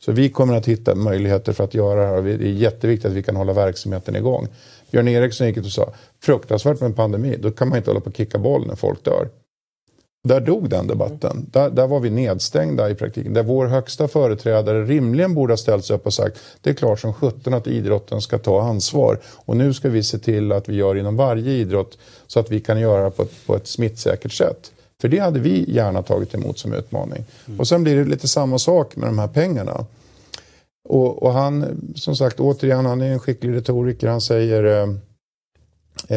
[0.00, 3.10] Så vi kommer att hitta möjligheter för att göra det här och det är jätteviktigt
[3.10, 4.48] att vi kan hålla verksamheten igång.
[4.90, 8.00] Björn Eriksson gick ut och sa fruktansvärt med en pandemi, då kan man inte hålla
[8.00, 9.28] på och kicka boll när folk dör.
[10.28, 11.46] Där dog den debatten.
[11.52, 13.32] Där, där var vi nedstängda i praktiken.
[13.32, 17.00] Där vår högsta företrädare rimligen borde ha ställt sig upp och sagt det är klart
[17.00, 19.18] som sjutton att idrotten ska ta ansvar.
[19.24, 22.60] Och nu ska vi se till att vi gör inom varje idrott så att vi
[22.60, 24.72] kan göra på ett, på ett smittsäkert sätt.
[25.00, 27.24] För det hade vi gärna tagit emot som utmaning.
[27.58, 29.86] Och sen blir det lite samma sak med de här pengarna.
[30.88, 34.08] Och, och han, som sagt, återigen, han är en skicklig retoriker.
[34.08, 34.88] Han säger eh,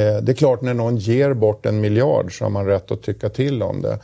[0.02, 3.02] eh, det är klart när någon ger bort en miljard så har man rätt att
[3.02, 4.00] tycka till om det.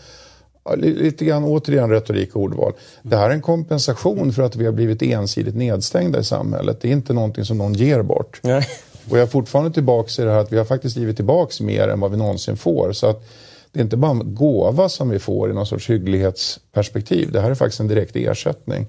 [0.77, 2.73] Lite grann återigen retorik och ordval.
[3.01, 6.81] Det här är en kompensation för att vi har blivit ensidigt nedstängda i samhället.
[6.81, 8.39] Det är inte någonting som någon ger bort.
[8.43, 8.67] Nej.
[9.09, 11.87] Och jag är fortfarande tillbaka i det här att vi har faktiskt givit tillbaka mer
[11.87, 12.91] än vad vi någonsin får.
[12.91, 13.23] Så att
[13.71, 17.31] det är inte bara en gåva som vi får i någon sorts hygglighetsperspektiv.
[17.31, 18.87] Det här är faktiskt en direkt ersättning.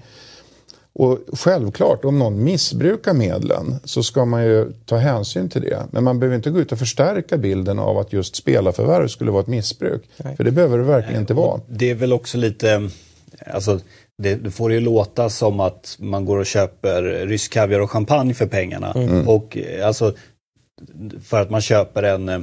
[0.92, 5.86] Och självklart, om någon missbrukar medlen så ska man ju ta hänsyn till det.
[5.90, 9.40] Men man behöver inte gå ut och förstärka bilden av att just spelarförvärv skulle vara
[9.40, 10.02] ett missbruk.
[10.36, 11.60] För det behöver det verkligen inte vara.
[11.66, 12.90] Det är väl också lite,
[13.46, 13.80] alltså
[14.22, 18.34] det, det får ju låta som att man går och köper rysk kaviar och champagne
[18.34, 18.92] för pengarna.
[19.26, 20.14] Och eh, alltså
[21.22, 22.40] för att man köper en, eh,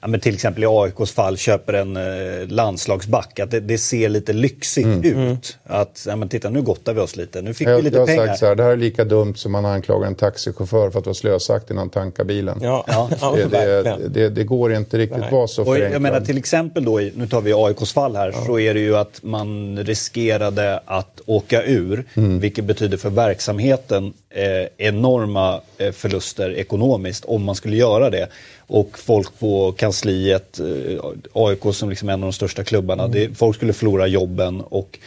[0.00, 3.40] ja, men till exempel i AIKs fall köper en eh, landslagsback.
[3.40, 5.58] Att det, det ser lite lyxigt ut.
[5.64, 8.02] Att ja, men titta nu gottar vi oss lite, nu fick vi Jag, lite jag
[8.02, 8.26] har pengar.
[8.26, 11.06] sagt så här, det här är lika dumt som man anklagar en taxichaufför för att
[11.06, 12.58] vara slösaktig när han tankar bilen.
[12.62, 13.08] Ja, ja.
[13.36, 15.32] Det, det, det, det går inte riktigt Nej.
[15.32, 18.58] vara så Och jag menar till exempel då, nu tar vi AIKs fall här, så
[18.58, 22.04] är det ju att man riskerade att åka ur,
[22.40, 28.28] vilket betyder för verksamheten eh, enorma eh, förluster ekonomiskt om man skulle göra det.
[28.66, 31.00] Och folk på kansliet, eh,
[31.32, 34.98] AIK som liksom en av de största klubbarna, det, folk skulle förlora jobben och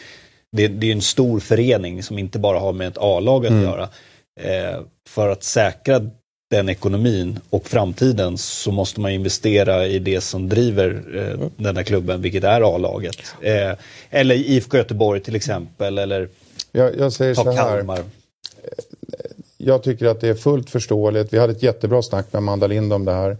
[0.52, 3.90] det, det är en stor förening som inte bara har med ett A-lag att göra.
[4.40, 6.02] Eh, för att säkra
[6.50, 11.84] den ekonomin och framtiden så måste man investera i det som driver eh, den här
[11.84, 13.36] klubben, vilket är A-laget.
[13.42, 13.72] Eh,
[14.10, 16.30] eller IFK Göteborg till exempel, eller
[16.72, 17.78] jag, jag säger ta så här.
[17.78, 18.04] Kalmar.
[19.62, 21.34] Jag tycker att det är fullt förståeligt.
[21.34, 23.38] Vi hade ett jättebra snack med Amanda Lind om det här.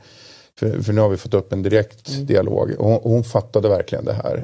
[0.60, 2.26] För, för nu har vi fått upp en direkt Mm.
[2.26, 2.72] dialog.
[2.80, 4.36] Och hon, hon fattade verkligen det här.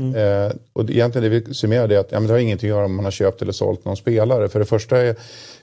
[0.46, 2.86] Eh, och egentligen det vi summerar är att ja, men det har ingenting att göra
[2.86, 4.50] om man har köpt eller sålt någon spelare.
[4.50, 5.16] För det första är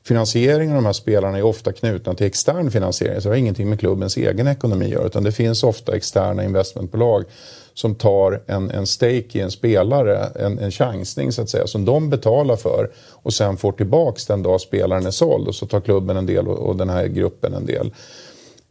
[0.05, 3.20] finansieringen av de här spelarna är ofta knutna till extern finansiering.
[3.20, 5.07] Så det har ingenting med klubbens egen ekonomi att göra.
[5.07, 7.25] Utan det finns ofta externa investmentbolag
[7.74, 11.85] som tar en, en stake i en spelare, en, en chansning så att säga, som
[11.85, 15.80] de betalar för och sen får tillbaks den dag spelaren är såld och så tar
[15.80, 17.94] klubben en del och, och den här gruppen en del.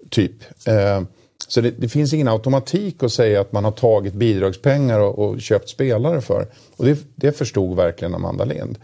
[0.10, 0.34] Typ.
[0.68, 1.02] Eh,
[1.48, 5.42] så det, det finns ingen automatik att säga att man har tagit bidragspengar och, och
[5.42, 6.48] köpt spelare för.
[6.78, 8.78] Och det, det förstod verkligen Amanda Lind.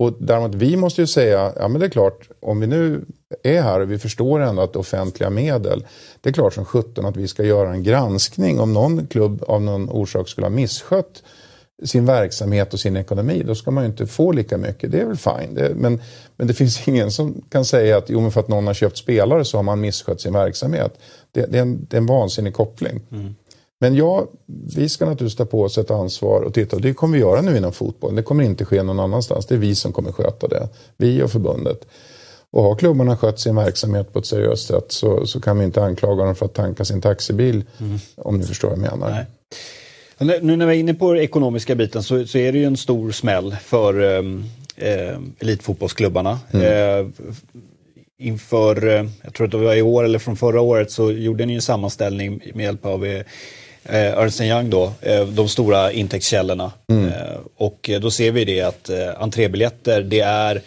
[0.00, 3.04] Och däremot vi måste ju säga, ja men det är klart, om vi nu
[3.42, 5.86] är här och vi förstår ändå att offentliga medel.
[6.20, 9.62] Det är klart som sjutton att vi ska göra en granskning om någon klubb av
[9.62, 11.22] någon orsak skulle ha misskött
[11.84, 14.92] sin verksamhet och sin ekonomi, då ska man ju inte få lika mycket.
[14.92, 15.54] Det är väl fine.
[15.54, 16.00] Det, men,
[16.36, 18.96] men det finns ingen som kan säga att jo, men för att någon har köpt
[18.96, 20.98] spelare så har man misskött sin verksamhet.
[21.32, 23.00] Det, det, är, en, det är en vansinnig koppling.
[23.12, 23.34] Mm.
[23.82, 24.26] Men ja,
[24.76, 26.78] vi ska naturligtvis ta på oss ett ansvar och titta.
[26.78, 28.16] Det kommer vi göra nu inom fotboll.
[28.16, 29.46] Det kommer inte ske någon annanstans.
[29.46, 30.68] Det är vi som kommer sköta det.
[30.96, 31.86] Vi och förbundet.
[32.50, 35.82] Och har klubbarna skött sin verksamhet på ett seriöst sätt så, så kan vi inte
[35.84, 37.64] anklaga dem för att tanka sin taxibil.
[38.16, 39.10] Om ni förstår vad jag menar.
[39.10, 39.26] Nej.
[40.42, 42.76] Nu- när vi är inne på den ekonomiska biten så, så är det ju en
[42.76, 44.18] stor smäll för
[44.76, 46.38] eh, elitfotbollsklubbarna.
[46.52, 47.06] Eh,
[48.18, 51.46] inför, eh, jag tror att det var i år eller från förra året så gjorde
[51.46, 53.22] ni en sammanställning med hjälp av
[53.84, 56.72] eh, Ernst Young då, eh, de stora intäktskällorna.
[57.08, 60.62] Eh, och eh, då ser vi det att eh, entrébiljetter det är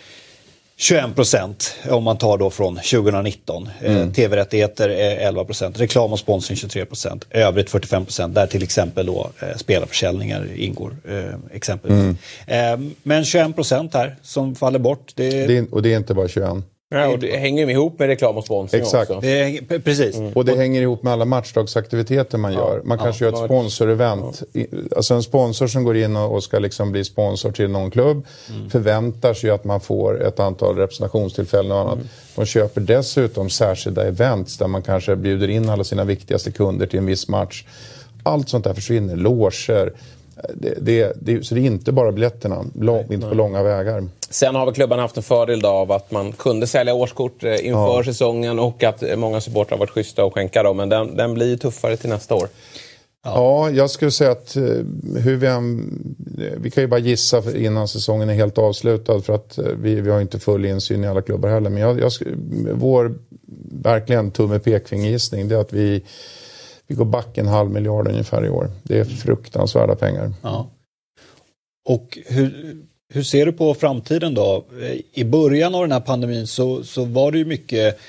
[0.78, 3.70] 21 procent om man tar då från 2019.
[3.82, 8.64] Eh, Tv-rättigheter är 11 procent, reklam och sponsring 23 procent, övrigt 45 procent där till
[8.64, 10.96] exempel då eh, spelarförsäljningar ingår.
[11.10, 12.18] Eh, exempelvis.
[12.48, 15.12] Eh, men 21 procent här som faller bort.
[15.16, 16.50] Det, Det är, och det är inte bara 21.
[16.94, 19.12] Ja, och det hänger ju ihåp med reklam och sponsring Exakt.
[19.12, 19.22] också.
[19.22, 20.16] det, p- precis.
[20.36, 22.82] Och det hänger ihop med alla matchdagsaktiviteter man gör.
[22.86, 24.44] Man kanske gör ett sponsorevent.
[24.54, 28.26] I- Alltså en sponsor som går in och ska liksom bli sponsor till någon klubb
[28.70, 32.00] förväntar sig att man får ett antal representationstillfällen och annat.
[32.36, 37.00] De köper dessutom särskilda events där man kanske bjuder in alla sina viktigaste kunder till
[37.00, 37.66] en viss match.
[38.24, 39.16] Allt sånt där försvinner.
[39.16, 39.94] Loger.
[40.54, 44.08] Det, det, det, så det är inte bara biljetterna, lång, inte på långa vägar.
[44.30, 47.68] Sen har väl klubban haft en fördel då av att man kunde sälja årskort eh,
[47.68, 50.78] inför säsongen och att eh, många supportrar har varit schyssta och skänka dem.
[50.78, 52.48] Men den, den blir ju tuffare till nästa år.
[53.26, 54.64] Ja, jag skulle säga att eh,
[55.18, 56.16] hur vi än,
[56.58, 60.12] Vi kan ju bara gissa innan säsongen är helt avslutad för att eh, vi, vi
[60.12, 61.70] har inte full insyn i alla klubbar heller.
[61.70, 62.12] Men jag, jag,
[62.74, 63.16] vår
[63.72, 66.04] verkligen tumme pekfingergissning det är att vi,
[66.88, 68.72] vi går back en halv miljard ungefär i år.
[68.84, 70.34] Det är fruktansvärda pengar.
[70.42, 70.68] Ja.
[71.90, 72.78] Och hur,
[73.14, 74.66] hur ser du på framtiden då?
[75.14, 78.00] I början av den här pandemin så, så var det ju mycket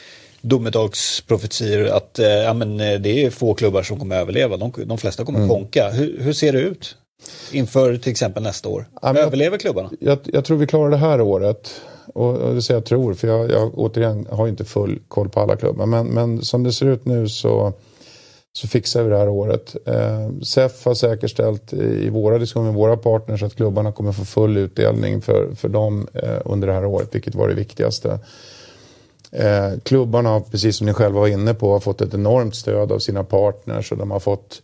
[0.45, 4.57] domedagsprofetior att eh, ja, men, eh, det är få klubbar som kommer överleva.
[4.57, 5.49] De, de flesta kommer mm.
[5.49, 5.91] konka.
[5.91, 6.97] Hur, hur, ser det ut
[7.53, 8.87] inför till exempel nästa år?
[9.03, 9.91] Ja, Överlever klubbarna?
[10.01, 11.71] Jag, jag, tror vi klarar det här året.
[12.15, 15.41] Och, och det säger jag tror, för jag, jag återigen har inte full koll på
[15.41, 15.87] alla klubbar.
[15.87, 17.73] Men, men som det ser ut nu så
[18.57, 19.77] så fixar vi det här året.
[19.85, 24.57] Eh, SEF har säkerställt i våra diskussioner med våra partners att klubbarna kommer få full
[24.57, 28.19] utdelning för, för dem eh, under det här året, vilket var det viktigaste.
[29.31, 32.93] Eh, klubbarna har, precis som ni själva var inne på, har fått ett enormt stöd
[32.93, 34.63] av sina partners och de har fått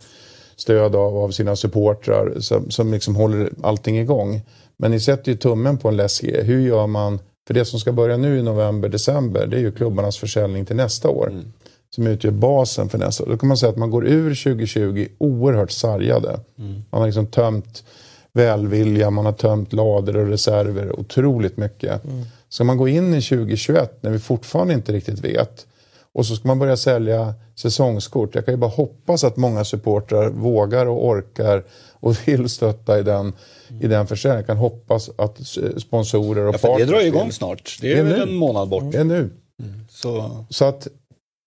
[0.56, 4.42] stöd av, av sina supportrar som, som liksom håller allting igång.
[4.76, 7.18] Men ni sätter ju tummen på en läskig Hur gör man?
[7.46, 10.76] För det som ska börja nu i november, december, det är ju klubbarnas försäljning till
[10.76, 11.28] nästa år.
[11.28, 11.52] Mm
[11.94, 13.28] som utgör basen för nästa år.
[13.28, 16.40] Då kan man säga att man går ur 2020 oerhört sargade.
[16.58, 16.82] Mm.
[16.90, 17.84] Man har liksom tömt
[18.32, 22.04] välvilja, man har tömt lador och reserver otroligt mycket.
[22.04, 22.24] Mm.
[22.48, 25.66] Ska man gå in i 2021 när vi fortfarande inte riktigt vet
[26.12, 28.34] och så ska man börja sälja säsongskort.
[28.34, 33.02] Jag kan ju bara hoppas att många supportrar vågar och orkar och vill stötta i
[33.02, 33.32] den,
[33.80, 34.38] i den försäljningen.
[34.38, 35.38] Jag kan hoppas att
[35.76, 36.88] sponsorer och ja, partners...
[36.88, 37.78] Det drar igång snart.
[37.80, 38.92] Det är, det är väl en månad bort.
[38.92, 39.30] Det är nu.
[39.62, 39.86] Mm.
[39.90, 40.44] Så.
[40.50, 40.88] så att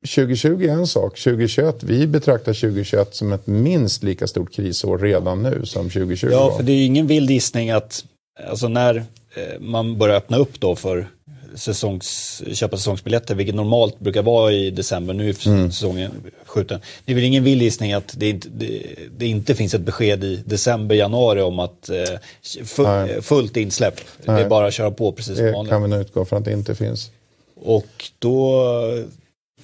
[0.04, 1.20] 2020 är en sak.
[1.20, 6.50] 2021, vi betraktar 2021 som ett minst lika stort krisår redan nu som 2020 Ja,
[6.50, 6.58] var.
[6.58, 8.06] för det är ingen vild gissning att
[8.50, 11.08] alltså när eh, man börjar öppna upp då för
[11.56, 15.72] säsongs, köpa säsongsbiljetter, vilket normalt brukar vara i december, nu är mm.
[15.72, 16.12] säsongen
[16.46, 16.80] skjuten.
[17.06, 18.82] Det är väl ingen vild gissning att det inte, det,
[19.18, 24.00] det inte finns ett besked i december, januari om att eh, fullt insläpp.
[24.26, 24.36] Nej.
[24.36, 25.70] Det är bara att köra på precis som vanligt.
[25.70, 27.12] Det kan vi nog utgå från att det inte finns.
[27.56, 28.64] Och då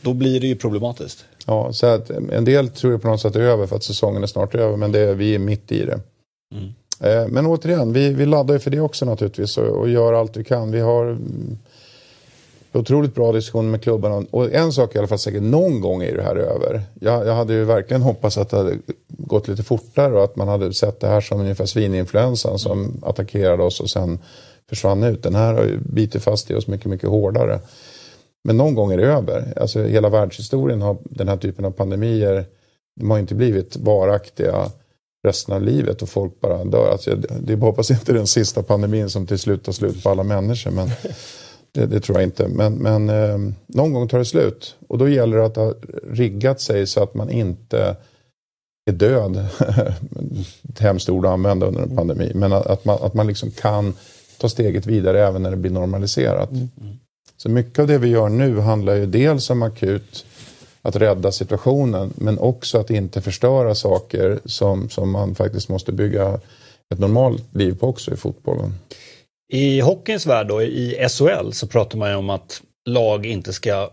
[0.01, 1.25] då blir det ju problematiskt.
[1.45, 4.23] Ja, så att en del tror ju på något sätt är över för att säsongen
[4.23, 5.99] är snart över, men det, vi är mitt i det.
[6.55, 6.73] Mm.
[6.99, 10.37] Eh, men återigen, vi, vi laddar ju för det också naturligtvis och, och gör allt
[10.37, 10.71] vi kan.
[10.71, 11.17] Vi har
[12.73, 14.25] otroligt bra diskussioner med klubbarna.
[14.31, 16.81] Och en sak i alla fall säkert, någon gång är det här över.
[16.99, 20.47] Jag, jag hade ju verkligen hoppats att det hade gått lite fortare och att man
[20.47, 24.19] hade sett det här som ungefär svininfluensan som attackerade oss och sen
[24.69, 25.23] försvann ut.
[25.23, 27.59] Den här har ju bitit fast i oss mycket, mycket hårdare.
[28.43, 29.53] Men någon gång är det över.
[29.55, 32.45] Alltså hela världshistorien har den här typen av pandemier,
[32.99, 34.71] de har inte blivit varaktiga
[35.27, 36.91] resten av livet och folk bara dör.
[36.91, 40.23] Alltså, det är hoppas inte den sista pandemin som till slut tar slut på alla
[40.23, 40.71] människor.
[40.71, 40.89] Men
[41.71, 42.47] det, det tror jag inte.
[42.47, 44.75] Men, men eh, någon gång tar det slut.
[44.87, 45.73] Och då gäller det att ha
[46.11, 47.95] riggat sig så att man inte
[48.85, 49.47] är död.
[50.69, 52.31] Ett hemskt ord att använda under en pandemi.
[52.35, 53.93] Men att, att, man, att man liksom kan
[54.37, 56.51] ta steget vidare även när det blir normaliserat.
[56.51, 56.69] Mm.
[57.41, 60.25] Så mycket av det vi gör nu handlar ju dels om akut
[60.81, 66.39] att rädda situationen men också att inte förstöra saker som, som man faktiskt måste bygga
[66.93, 68.73] ett normalt liv på också i fotbollen.
[69.53, 73.89] I hockeyns värld då, i SHL, så pratar man ju om att lag inte ska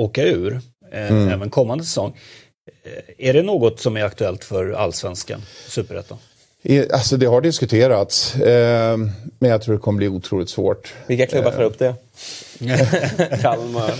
[0.00, 0.60] åka ur
[0.92, 1.28] eh, mm.
[1.28, 2.16] även kommande säsong.
[2.84, 6.18] Eh, är det något som är aktuellt för allsvenskan, superettan?
[6.92, 8.96] Alltså det har diskuterats, eh,
[9.38, 10.94] men jag tror det kommer bli otroligt svårt.
[11.06, 11.94] Vilka klubbar tar upp det?
[13.42, 13.94] Kalmar?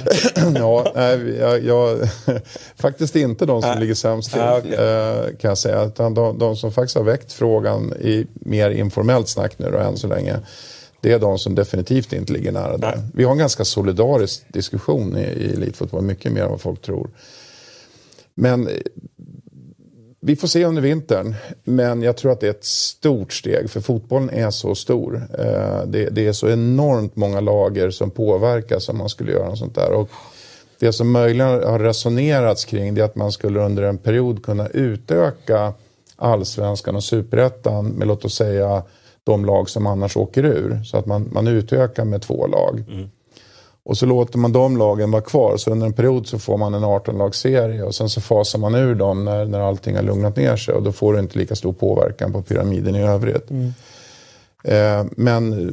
[0.59, 2.09] ja, nej, jag, jag,
[2.77, 3.81] faktiskt inte de som äh.
[3.81, 4.73] ligger sämst till, ah, okay.
[4.73, 5.85] eh, kan jag säga.
[5.85, 9.97] Utan de, de, som faktiskt har väckt frågan i mer informellt snack nu då, än
[9.97, 10.37] så länge.
[11.01, 13.03] Det är de som definitivt inte ligger nära där.
[13.14, 17.11] Vi har en ganska solidarisk diskussion i, i elitfotboll, mycket mer än vad folk tror.
[18.35, 18.68] Men
[20.20, 23.81] vi får se under vintern, men jag tror att det är ett stort steg för
[23.81, 25.22] fotbollen är så stor.
[25.38, 29.59] Eh, det, det är så enormt många lager som påverkas om man skulle göra något
[29.59, 29.92] sånt där.
[29.92, 30.11] Och
[30.78, 34.68] det som möjligen har resonerats kring det är att man skulle under en period kunna
[34.68, 35.72] utöka
[36.16, 38.83] allsvenskan och superettan med låt oss säga
[39.24, 40.83] de lag som annars åker ur.
[40.85, 42.85] Så att man, man utökar med två lag.
[42.88, 43.11] Mm.
[43.88, 45.57] Och så låter man de lagen vara kvar.
[45.57, 48.94] Så under en period så får man en 18-lagsserie och sen så fasar man ur
[48.94, 50.74] dem när, när allting har lugnat ner sig.
[50.74, 53.51] Och då får du inte lika stor påverkan på pyramiden i övrigt.
[53.51, 53.72] Mm.
[54.64, 55.72] Eh, men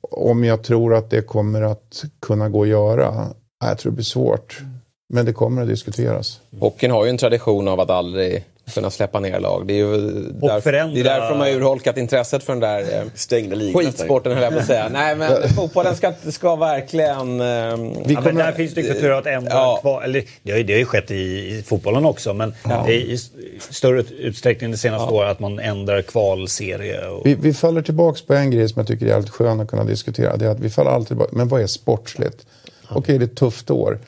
[0.00, 3.28] om jag tror att det kommer att kunna gå att göra?
[3.60, 4.60] Jag tror det blir svårt.
[5.08, 6.40] Men det kommer att diskuteras.
[6.60, 9.66] Hockeyn har ju en tradition av att aldrig kunna släppa ner lag.
[9.66, 9.96] Det är ju
[10.30, 10.94] där, förändra...
[10.94, 14.42] det är därför de har urholkat intresset för den där eh, Stängda ligan, skitsporten höll
[14.42, 14.88] jag på att säga.
[14.92, 17.40] Nej men fotbollen ska, ska verkligen...
[17.40, 19.78] Eh, ja, där finns det kultur att ändra ja.
[19.80, 20.02] kvar.
[20.02, 22.84] Eller, det, har, det har ju skett i, i fotbollen också men ja.
[22.86, 23.18] det är i
[23.58, 25.16] större utsträckning det senaste ja.
[25.16, 27.08] året att man ändrar kvalserie.
[27.08, 27.26] Och...
[27.26, 29.84] Vi, vi faller tillbaks på en grej som jag tycker är jävligt skön att kunna
[29.84, 30.36] diskutera.
[30.36, 31.30] Det är att vi faller alltid tillbaka.
[31.36, 32.46] Men vad är sportsligt?
[32.84, 33.98] Okej, okay, det är ett tufft år.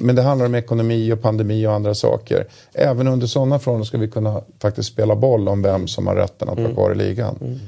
[0.00, 2.46] Men det handlar om ekonomi och pandemi och andra saker.
[2.72, 6.48] Även under sådana förhållanden ska vi kunna faktiskt spela boll om vem som har rätten
[6.48, 7.60] att vara kvar i ligan.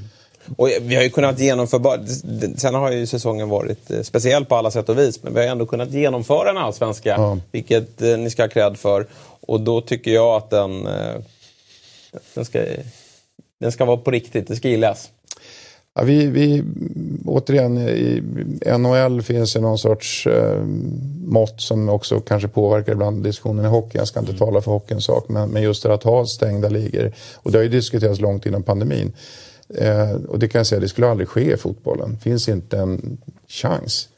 [0.56, 2.06] Och vi har ju kunnat genomföra,
[2.56, 5.46] sen har ju säsongen varit eh, speciell på alla sätt och vis, men vi har
[5.46, 7.38] ändå kunnat genomföra en allsvenska, Ja.
[7.52, 9.06] vilket eh, ni ska ha cred för.
[9.40, 11.14] Och då tycker jag att den, eh,
[12.34, 12.64] den, ska,
[13.60, 15.10] den ska vara på riktigt, det ska gillas.
[15.94, 16.64] Ja, vi, vi,
[17.26, 18.22] återigen, i
[18.78, 20.64] NHL finns det någon sorts eh,
[21.24, 23.98] mått som också kanske påverkar ibland diskussionen i hockey.
[23.98, 27.12] Jag ska inte tala för hockeyns sak, men, men just det att ha stängda ligor.
[27.36, 29.12] Och det har ju diskuterats långt innan pandemin.
[29.74, 32.18] Eh, och det kan jag säga, det skulle aldrig ske i fotbollen.
[32.18, 33.18] finns inte en
[33.48, 34.08] chans.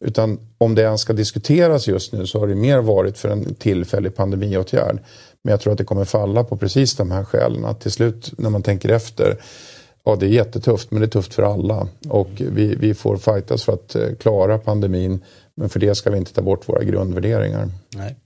[0.00, 3.54] Utan om det ens ska diskuteras just nu så har det mer varit för en
[3.54, 4.98] tillfällig pandemiåtgärd.
[5.42, 7.64] Men jag tror att det kommer falla på precis de här skälen.
[7.64, 9.38] Att till slut när man tänker efter
[10.08, 11.88] Ja, det är jättetufft, men det är tufft för alla.
[12.08, 15.24] Och vi, vi får fightas för att eh, klara pandemin.
[15.54, 17.68] Men för det ska vi inte ta bort våra grundvärderingar.
[17.96, 18.16] Nej.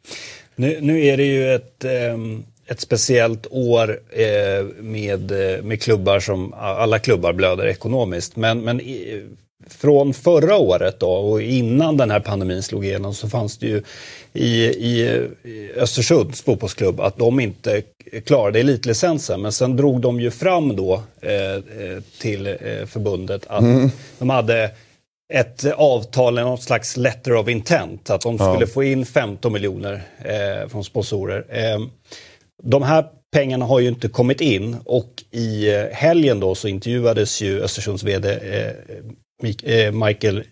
[0.57, 6.21] Nu, nu är det ju ett, ehm, ett speciellt år eh, med, eh, med klubbar
[6.21, 8.37] som, alla klubbar blöder ekonomiskt.
[8.37, 8.81] Men, men
[9.73, 13.83] från förra året då och innan den här pandemin slog igenom så fanns det ju
[14.33, 15.23] i, i
[15.77, 17.83] Östersunds fotbollsklubb att de inte
[18.25, 19.43] klarade elitlicensen.
[19.43, 22.55] Men sen drog de ju fram då eh, eh, till eh,
[22.87, 23.65] förbundet att
[24.19, 24.71] de hade
[25.35, 30.69] ett avtal, något slags letter of intent, att de skulle få in 15 miljoner eh,
[30.69, 31.45] från sponsorer.
[31.49, 31.81] Eh,
[32.63, 37.43] de här pengarna har ju inte kommit in och i eh, helgen då så intervjuades
[37.43, 38.71] ju Östersunds VD eh,
[39.93, 40.45] Michael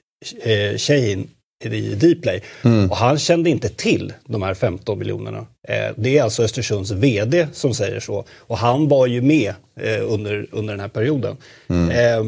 [0.42, 1.28] eh, Shehin
[1.64, 2.42] i Dplay
[2.90, 5.46] och han kände inte till de här 15 miljonerna.
[5.68, 10.12] Eh, det är alltså Östersunds VD som säger så och han var ju med eh,
[10.12, 11.36] under, under den här perioden.
[11.68, 12.24] Eh,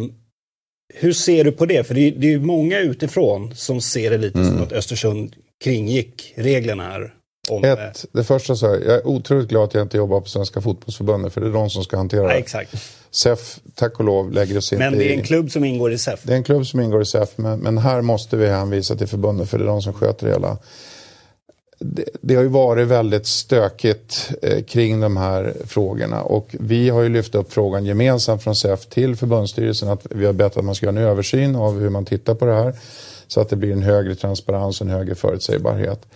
[0.95, 1.87] hur ser du på det?
[1.87, 5.37] För det är, det är ju många utifrån som ser det lite som att Östersund
[5.65, 7.15] kringgick reglerna här.
[7.49, 10.21] Om, eh, Ett, det första så här, jag är otroligt glad att jag inte jobbar
[10.21, 12.35] på Svenska fotbollsförbundet för det är de som ska hantera ja, det.
[12.35, 12.75] exakt.
[13.11, 15.99] SEF, tack och lov, lägger oss inte Men det är en klubb som ingår i
[15.99, 16.21] SEF.
[16.23, 19.07] Det är en klubb som ingår i SEF, men, men här måste vi hänvisa till
[19.07, 20.59] förbundet för det är de som sköter det hela.
[21.79, 27.03] Det, det har ju varit väldigt stökigt eh, kring de här frågorna och vi har
[27.03, 30.75] ju lyft upp frågan gemensamt från SEF till förbundsstyrelsen att vi har bett att man
[30.75, 32.75] ska göra en översyn av hur man tittar på det här
[33.27, 36.07] så att det blir en högre transparens och en högre förutsägbarhet.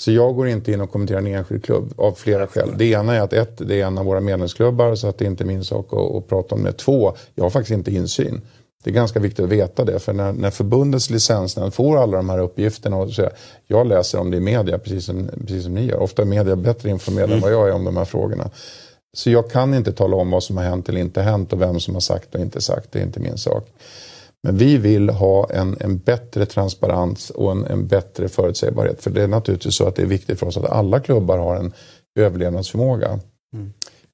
[0.00, 2.74] Så jag går inte in och kommenterar en enskild klubb av flera skäl.
[2.76, 5.44] Det ena är att ett, det är en av våra medlemsklubbar så att det inte
[5.44, 6.72] är min sak att, att prata om det.
[6.72, 8.40] Två, jag har faktiskt inte insyn.
[8.84, 12.30] Det är ganska viktigt att veta det för när, när förbundets licensnämnd får alla de
[12.30, 13.28] här uppgifterna och så,
[13.66, 15.98] jag läser om det i media precis som, precis som ni gör.
[15.98, 18.50] Ofta är media bättre informerade än vad jag är om de här frågorna.
[19.12, 21.80] Så jag kan inte tala om vad som har hänt eller inte hänt och vem
[21.80, 22.92] som har sagt och inte sagt.
[22.92, 23.68] Det är inte min sak.
[24.42, 29.02] Men vi vill ha en, en bättre transparens och en, en bättre förutsägbarhet.
[29.02, 31.56] För det är naturligtvis så att det är viktigt för oss att alla klubbar har
[31.56, 31.72] en
[32.18, 33.20] överlevnadsförmåga.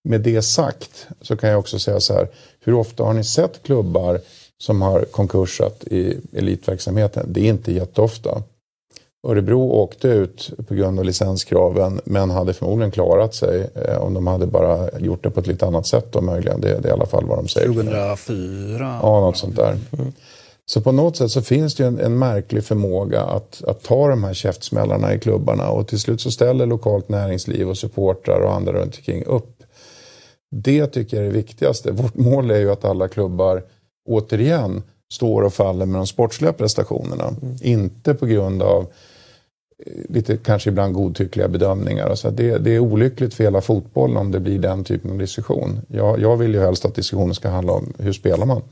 [0.05, 2.29] Med det sagt så kan jag också säga så här.
[2.61, 4.20] Hur ofta har ni sett klubbar
[4.59, 7.33] som har konkursat i elitverksamheten?
[7.33, 8.43] Det är inte jätteofta.
[9.27, 14.27] Örebro åkte ut på grund av licenskraven men hade förmodligen klarat sig eh, om de
[14.27, 16.61] hade bara gjort det på ett lite annat sätt då möjligen.
[16.61, 17.67] Det, det är i alla fall vad de säger.
[17.67, 18.99] 2004.
[19.03, 19.79] Ja, något sånt där.
[20.67, 24.09] Så på något sätt så finns det ju en, en märklig förmåga att, att ta
[24.09, 28.55] de här käftsmällarna i klubbarna och till slut så ställer lokalt näringsliv och supportrar och
[28.55, 29.62] andra runt omkring upp.
[30.51, 31.93] Det tycker jag är det viktigaste.
[31.93, 33.62] Vårt mål är ju att alla klubbar
[34.09, 34.83] återigen
[35.13, 37.35] står och faller med de sportsliga prestationerna.
[37.63, 38.87] Inte på grund av
[39.87, 42.07] eh, lite kanske ibland godtyckliga bedömningar.
[42.11, 45.81] Alltså det, det är olyckligt för hela fotbollen om det blir den typen av diskussion.
[45.89, 48.63] Jag, jag vill ju helst att diskussionen ska handla om hur spelar man?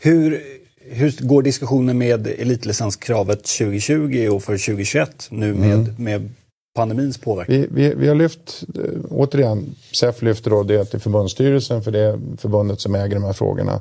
[0.00, 0.42] Hur,
[0.80, 6.30] hur går diskussionen med elitlicenskravet 2020 och för 2021 nu med, med
[6.74, 7.54] pandemins påverkan?
[7.54, 12.00] Vi, vi, vi har lyft, eh, återigen, SEF lyfter då det till förbundsstyrelsen för det
[12.00, 13.80] är förbundet som äger de här frågorna.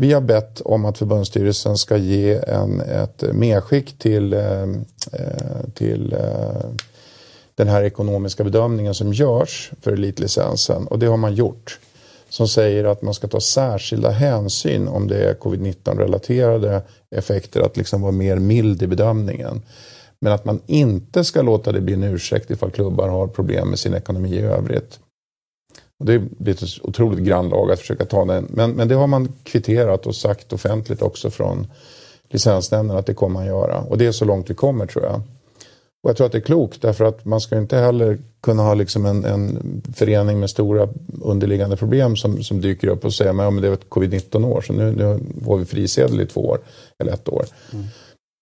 [0.00, 4.62] Vi har bett om att förbundsstyrelsen ska ge en, ett medskick till, eh,
[5.12, 6.70] eh, till eh,
[7.54, 11.78] den här ekonomiska bedömningen som görs för elitlicensen och det har man gjort.
[12.28, 17.76] Som säger att man ska ta särskilda hänsyn om det är covid-19 relaterade effekter, att
[17.76, 19.62] liksom vara mer mild i bedömningen.
[20.20, 23.78] Men att man inte ska låta det bli en ursäkt ifall klubbar har problem med
[23.78, 24.98] sin ekonomi i övrigt.
[26.00, 28.46] Och det blir ett otroligt grannlaga att försöka ta den.
[28.50, 31.66] Men, men det har man kvitterat och sagt offentligt också från
[32.30, 33.78] licensnämnden att det kommer man göra.
[33.80, 35.20] Och det är så långt vi kommer tror jag.
[36.02, 38.74] Och jag tror att det är klokt därför att man ska inte heller kunna ha
[38.74, 40.88] liksom en, en förening med stora
[41.22, 44.44] underliggande problem som, som dyker upp och säger men, ja, men det var ett covid-19
[44.46, 46.58] år så nu, nu får vi frisedel i två år
[46.98, 47.44] eller ett år.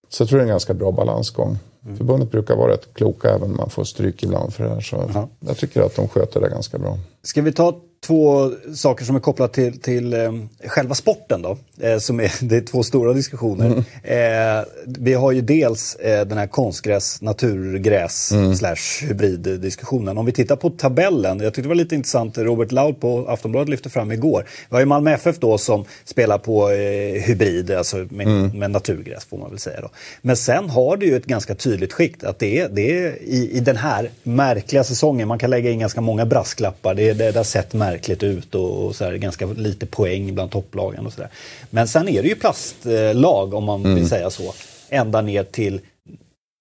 [0.09, 1.57] Så jag tror det är en ganska bra balansgång.
[1.97, 4.81] Förbundet brukar vara rätt kloka även om man får stryk ibland för det här.
[4.81, 5.27] Så Ja.
[5.39, 6.97] jag tycker att de sköter det ganska bra.
[7.27, 10.31] Ska vi ta två saker som är kopplade till, till eh,
[10.65, 11.57] själva sporten då?
[11.81, 13.83] Eh, som är, det är två stora diskussioner.
[14.03, 20.17] Eh, vi har ju dels eh, den här konstgräs, naturgräs slash hybriddiskussionen.
[20.17, 23.69] Om vi tittar på tabellen, jag tyckte det var lite intressant, Robert Laud på Aftonbladet
[23.69, 24.45] lyfte fram igår.
[24.69, 29.25] Vi har ju Malmö FF då som spelar på eh, hybrid, alltså med, med naturgräs
[29.25, 29.89] får man väl säga då.
[30.21, 33.51] Men sen har du ju ett ganska tydligt skikt att det är, det är i,
[33.51, 37.39] i den här märkliga säsongen, man kan lägga in ganska många brasklappar, det, det, det
[37.39, 41.29] har sett märkligt ut och, och så här, ganska lite poäng bland topplagen och sådär.
[41.69, 44.53] Men sen är det ju plastlag om man vill säga så,
[44.89, 45.79] ända ner till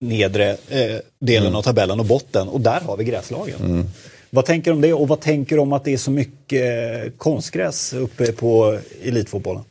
[0.01, 3.91] nedre eh, delen av tabellen och botten och där har vi gräslagen.
[4.31, 7.19] Vad tänker du om det och vad tänker du om att det är så mycket
[7.19, 9.65] konstgräs uppe på elitfotbollen?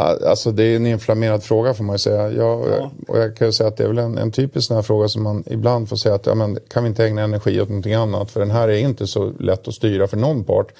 [0.00, 2.30] Ja, Alltså det är en inflammerad fråga får man ju säga.
[2.30, 2.90] Jag, Ja.
[3.08, 5.08] Och jag kan ju säga att det är väl en, en typisk sån här fråga
[5.08, 7.94] som man ibland får säga att ja, men, kan vi inte ägna energi åt någonting
[7.94, 8.30] annat?
[8.30, 10.72] För den här är inte så lätt att styra för någon part.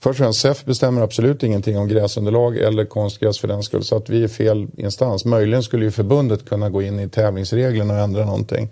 [0.00, 3.84] Först och främst, SEF bestämmer absolut ingenting om gräsunderlag eller konstgräs för den skull.
[3.84, 5.24] Så att vi är fel instans.
[5.24, 8.68] Möjligen skulle ju förbundet kunna gå in i tävlingsreglerna och ändra någonting.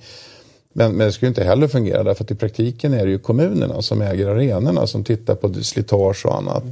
[0.72, 3.82] Men, men det skulle inte heller fungera därför att i praktiken är det ju kommunerna
[3.82, 6.64] som äger arenorna som tittar på slitage och annat.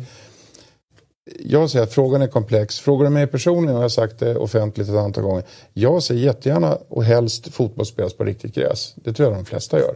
[1.45, 2.79] Jag säger att frågan är komplex.
[2.81, 5.45] Frågar du mig personligen, har jag sagt det offentligt ett antal gånger.
[5.73, 8.93] Jag ser jättegärna och helst fotboll spelas på riktigt gräs.
[8.95, 9.95] Det tror jag de flesta gör.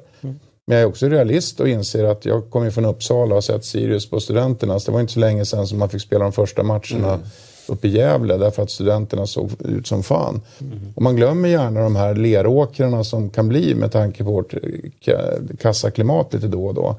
[0.67, 3.65] Men jag är också realist och inser att jag kommer från Uppsala och har sett
[3.65, 4.85] Sirius på Studenternas.
[4.85, 7.19] Det var inte så länge sedan som man fick spela de första matcherna
[7.69, 10.41] uppe i Gävle därför att studenterna såg ut som fan.
[10.95, 14.59] Och man glömmer gärna de här leråkrarna som kan bli med tanke på vårt eh,
[15.05, 16.97] ka- kassaklimat lite då och då.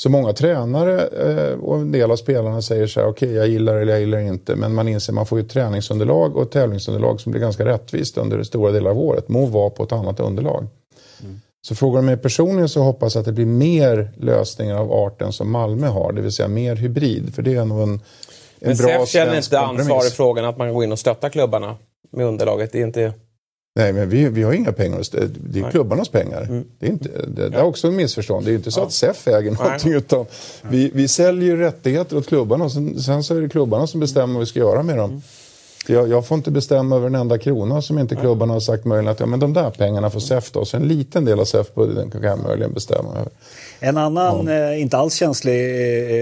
[0.00, 3.74] Så många tränare eh, och en del av spelarna säger så här, okej jag gillar
[3.74, 4.56] det eller jag gillar det inte.
[4.56, 8.42] Men man inser att man får ju träningsunderlag och tävlingsunderlag som blir ganska rättvist under
[8.42, 9.28] stora delar av året.
[9.28, 10.66] Må vara på ett annat underlag.
[11.62, 15.32] Så frågar du mig personligen så hoppas jag att det blir mer lösningar av arten
[15.32, 16.12] som Malmö har.
[16.12, 17.34] Det vill säga mer hybrid.
[17.34, 18.00] För det är nog en, en
[18.58, 21.30] Men bra SEF känner inte ansvar i frågan att man kan gå in och stötta
[21.30, 21.76] klubbarna
[22.10, 22.72] med underlaget.
[22.72, 23.12] Det är inte...
[23.78, 25.02] Nej, men vi, vi har inga pengar.
[25.10, 25.58] Det är Nej.
[25.60, 25.70] Mm.
[25.70, 26.62] klubbarnas pengar.
[26.78, 28.44] Det, är inte, det, det är också en missförstånd.
[28.44, 29.92] Det är ju inte så att SEF äger någonting.
[29.92, 30.26] Utan
[30.62, 32.64] vi, vi säljer rättigheter åt klubbarna.
[32.64, 35.10] Och sen, sen så är det klubbarna som bestämmer vad vi ska göra med dem.
[35.10, 35.22] Mm.
[35.86, 39.12] Jag, jag får inte bestämma över en enda krona som inte klubbarna har sagt möjligen
[39.12, 40.64] att ja, men de där pengarna får SEF då.
[40.64, 43.32] Så en liten del av SEF-budgeten kan jag möjligen bestämma över.
[43.80, 45.60] En annan eh, inte alls känslig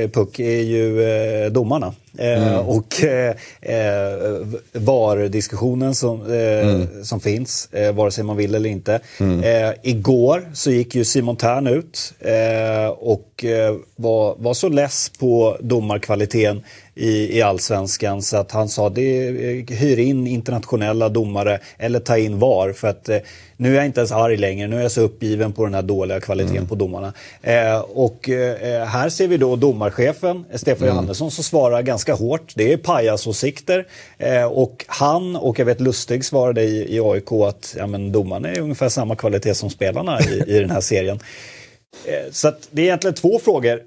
[0.02, 1.94] eh, puck är ju eh, domarna.
[2.18, 8.70] Eh, Och eh, eh, VAR-diskussionen som, eh, som finns, eh, vare sig man vill eller
[8.70, 9.00] inte.
[9.20, 15.12] Eh, igår så gick ju Simon Tern ut eh, och eh, var, var så less
[15.18, 16.62] på domarkvaliteten
[16.94, 22.18] i, i allsvenskan så att han sa det eh, hyr in internationella domare eller ta
[22.18, 23.18] in VAR för att eh,
[23.56, 25.82] nu är jag inte ens arg längre, nu är jag så uppgiven på den här
[25.82, 27.12] dåliga kvaliteten på domarna.
[27.42, 32.52] Eh, och eh, här ser vi då domarchefen eh, Stefan Johannesson som svarar ganska hårt.
[32.54, 33.86] Det är pajasåsikter
[34.18, 38.48] eh, och han och jag vet Lustig svarade i, i AIK att ja, men domarna
[38.48, 41.20] är ungefär samma kvalitet som spelarna i, i den här serien.
[42.04, 43.80] Eh, Så det är egentligen två frågor.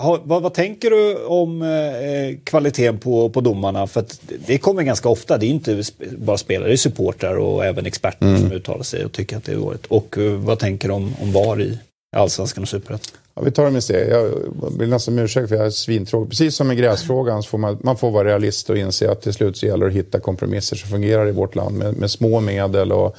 [0.00, 3.86] Ha, vad, vad tänker du om eh, kvaliteten på, på domarna?
[3.86, 4.04] För
[4.46, 5.38] det kommer ganska ofta.
[5.38, 9.04] Det är inte sp- bara spelare, det är supportrar och även experter som uttalar sig
[9.04, 9.86] och tycker att det är dåligt.
[9.86, 11.78] Och eh, vad tänker du om, om VAR i
[12.16, 13.16] Allsvenskan och Superettan?
[13.34, 14.08] Ja, vi tar det med steg.
[14.08, 14.30] Jag
[14.78, 16.30] vill nästan om ursäkt för jag är svintråkig.
[16.30, 19.32] Precis som med gräsfrågan så får man, man får vara realist och inse att till
[19.32, 22.40] slut så gäller det att hitta kompromisser som fungerar i vårt land med, med små
[22.40, 23.16] medel och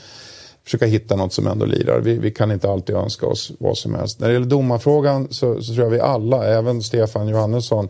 [0.67, 1.99] försöka hitta något som ändå lirar.
[1.99, 4.19] Vi, vi kan inte alltid önska oss vad som helst.
[4.19, 7.89] När det gäller domarfrågan så, så tror jag vi alla, även Stefan Johannesson,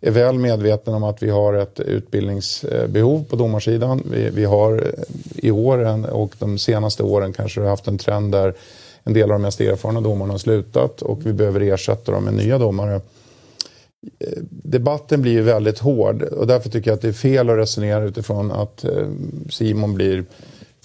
[0.00, 4.02] är väl medvetna om att vi har ett utbildningsbehov på domarsidan.
[4.10, 8.32] Vi, vi har eh, i år en, och de senaste åren kanske haft en trend
[8.32, 8.54] där
[9.04, 12.34] en del av de mest erfarna domarna har slutat och vi behöver ersätta dem med
[12.34, 12.94] nya domare.
[14.18, 17.58] Eh, debatten blir ju väldigt hård och därför tycker jag att det är fel att
[17.58, 19.08] resonera utifrån att eh,
[19.50, 20.24] Simon blir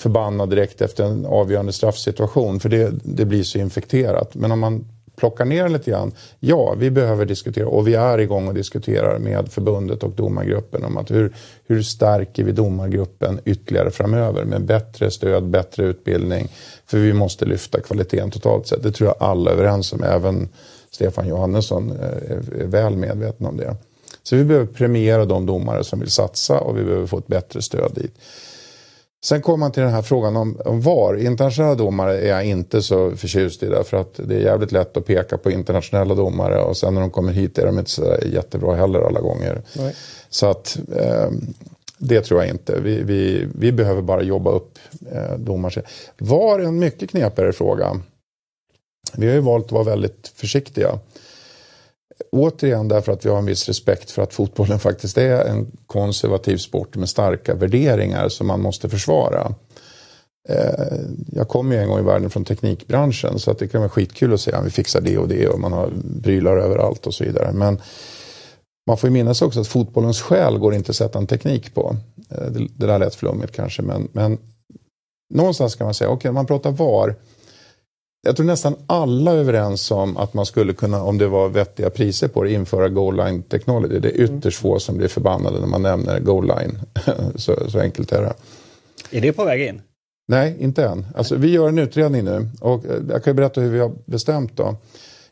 [0.03, 4.35] förbannad direkt efter en avgörande straffsituation för det, det blir så infekterat.
[4.35, 4.85] Men om man
[5.15, 6.11] plockar ner lite grann.
[6.39, 10.97] Ja, vi behöver diskutera och vi är igång och diskuterar med förbundet och domargruppen om
[10.97, 11.35] att hur,
[11.67, 16.47] hur stärker vi domargruppen ytterligare framöver med bättre stöd, bättre utbildning.
[16.85, 18.83] För vi måste lyfta kvaliteten totalt sett.
[18.83, 20.49] Det tror jag alla är överens om, även
[20.91, 23.75] Stefan Johannesson eh, är, är väl medveten om det.
[24.23, 27.61] Så vi behöver premiera de domare som vill satsa och vi behöver få ett bättre
[27.61, 28.15] stöd dit.
[29.25, 31.17] Sen kommer man till den här frågan om, om VAR.
[31.17, 35.05] Internationella domare är jag inte så förtjust i därför att det är jävligt lätt att
[35.05, 38.75] peka på internationella domare och sen när de kommer hit är de inte så jättebra
[38.75, 39.61] heller alla gånger.
[40.29, 41.29] Så att eh,
[41.97, 42.79] Det tror jag inte.
[42.79, 44.79] Vi, vi, vi behöver bara jobba upp
[45.11, 45.83] eh, domar.
[46.17, 48.01] Var en mycket knepigare fråga.
[49.13, 50.99] Vi har ju valt att vara väldigt försiktiga.
[52.31, 56.57] Återigen därför att vi har en viss respekt för att fotbollen faktiskt är en konservativ
[56.57, 59.55] sport med starka värderingar som man måste försvara.
[60.49, 60.97] Eh,
[61.31, 64.33] jag kommer ju en gång i världen från teknikbranschen så att det kan vara skitkul
[64.33, 65.91] att säga att vi fixar det och det och man har
[66.23, 67.51] prylar överallt och så vidare.
[67.51, 67.81] Men
[68.87, 71.95] man får ju minnas också att fotbollens själ går inte att sätta en teknik på.
[72.29, 74.37] Eh, det, det där lät flummigt kanske men, men
[75.33, 77.15] någonstans kan man säga, okej okay, man pratar VAR.
[78.25, 81.89] Jag tror nästan alla är överens om att man skulle kunna, om det var vettiga
[81.89, 83.99] priser på det, införa goal line technology.
[83.99, 86.79] Det är ytterst få som blir förbannade när man nämner goal line.
[87.35, 88.33] så, så enkelt är det.
[89.17, 89.81] Är det på väg in?
[90.27, 91.05] Nej, inte än.
[91.15, 94.57] Alltså, vi gör en utredning nu och eh, jag kan berätta hur vi har bestämt
[94.57, 94.75] då.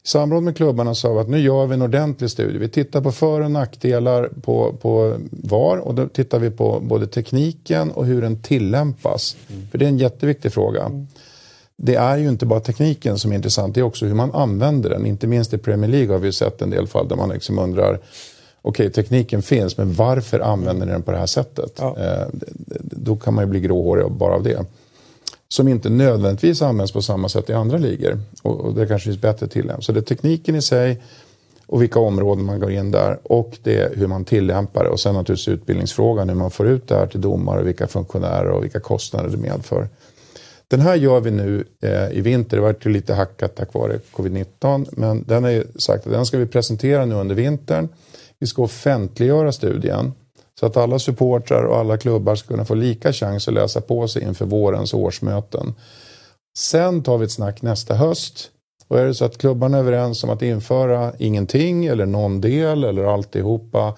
[0.03, 2.57] I samråd med klubbarna sa vi att nu gör vi en ordentlig studie.
[2.57, 7.07] Vi tittar på för och nackdelar på, på VAR och då tittar vi på både
[7.07, 9.37] tekniken och hur den tillämpas.
[9.49, 9.67] Mm.
[9.67, 10.83] För det är en jätteviktig fråga.
[10.83, 11.07] Mm.
[11.83, 14.89] Det är ju inte bara tekniken som är intressant, det är också hur man använder
[14.89, 15.05] den.
[15.05, 17.99] Inte minst i Premier League har vi sett en del fall där man liksom undrar
[18.61, 21.73] okej, tekniken finns, men varför använder ni den på det här sättet?
[21.79, 21.97] Ja.
[21.99, 22.27] Eh,
[22.81, 24.65] då kan man ju bli gråhårig bara av det
[25.47, 28.19] som inte nödvändigtvis används på samma sätt i andra ligor.
[28.41, 29.83] Och, och det kanske finns bättre tillämp.
[29.83, 31.01] Så det är tekniken i sig
[31.65, 35.15] och vilka områden man går in där och det hur man tillämpar det och sen
[35.15, 39.29] naturligtvis utbildningsfrågan hur man får ut det här till domare, vilka funktionärer och vilka kostnader
[39.29, 39.87] det medför.
[40.71, 44.87] Den här gör vi nu eh, i vinter, det var lite hackat tack vare covid-19
[44.91, 47.89] men den är sagt att den ska vi presentera nu under vintern.
[48.39, 50.13] Vi ska offentliggöra studien
[50.59, 54.07] så att alla supportrar och alla klubbar ska kunna få lika chans att läsa på
[54.07, 55.73] sig inför vårens årsmöten.
[56.57, 58.49] Sen tar vi ett snack nästa höst.
[58.87, 62.83] Och är det så att klubbarna är överens om att införa ingenting eller någon del
[62.83, 63.97] eller alltihopa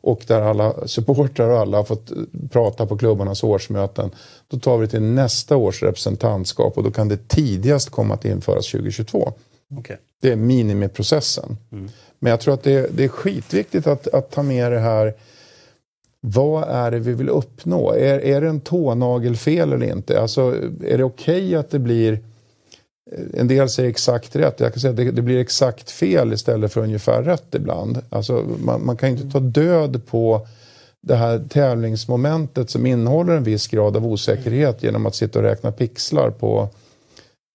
[0.00, 2.12] och där alla supportrar och alla har fått
[2.50, 4.10] prata på klubbarnas årsmöten.
[4.48, 8.24] Då tar vi det till nästa års representantskap och då kan det tidigast komma att
[8.24, 9.32] införas 2022.
[9.78, 9.96] Okay.
[10.20, 11.56] Det är minimiprocessen.
[11.72, 11.88] Mm.
[12.18, 15.14] Men jag tror att det är, det är skitviktigt att, att ta med det här
[16.20, 17.92] vad är det vi vill uppnå?
[17.92, 20.20] Är, är det en tånagelfel eller inte?
[20.20, 22.18] Alltså, är det okej okay att det blir
[23.34, 24.60] en del säger exakt rätt.
[24.60, 28.02] Jag kan säga att det, det, blir exakt fel istället för ungefär rätt ibland.
[28.10, 30.46] Alltså, man, man kan inte ta död på
[31.00, 35.72] det här tävlingsmomentet som innehåller en viss grad av osäkerhet genom att sitta och räkna
[35.72, 36.68] pixlar på,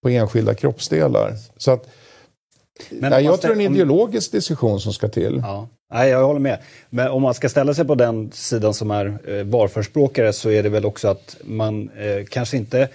[0.02, 1.32] på enskilda kroppsdelar.
[1.56, 1.88] Så att,
[2.90, 5.40] Men nej, jag tror det är en ideologisk diskussion som ska till.
[5.42, 5.68] Ja.
[5.92, 6.58] Nej, jag håller med.
[6.90, 10.62] Men om man ska ställa sig på den sidan som är eh, varförspråkare så är
[10.62, 12.88] det väl också att man eh, kanske inte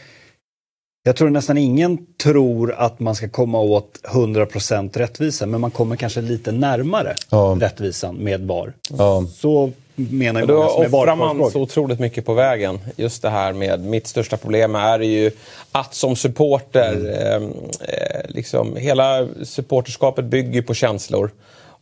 [1.10, 5.96] jag tror nästan ingen tror att man ska komma åt 100% rättvisa, men man kommer
[5.96, 7.58] kanske lite närmare ja.
[7.62, 8.74] rättvisan med VAR.
[8.98, 9.24] Ja.
[9.36, 10.48] Så menar jag.
[10.48, 12.80] Då offrar man så otroligt mycket på vägen.
[12.96, 15.32] Just det här med mitt största problem är ju
[15.72, 17.44] att som supporter, mm.
[17.44, 21.32] Ehm, eh, liksom, hela supporterskapet bygger på känslor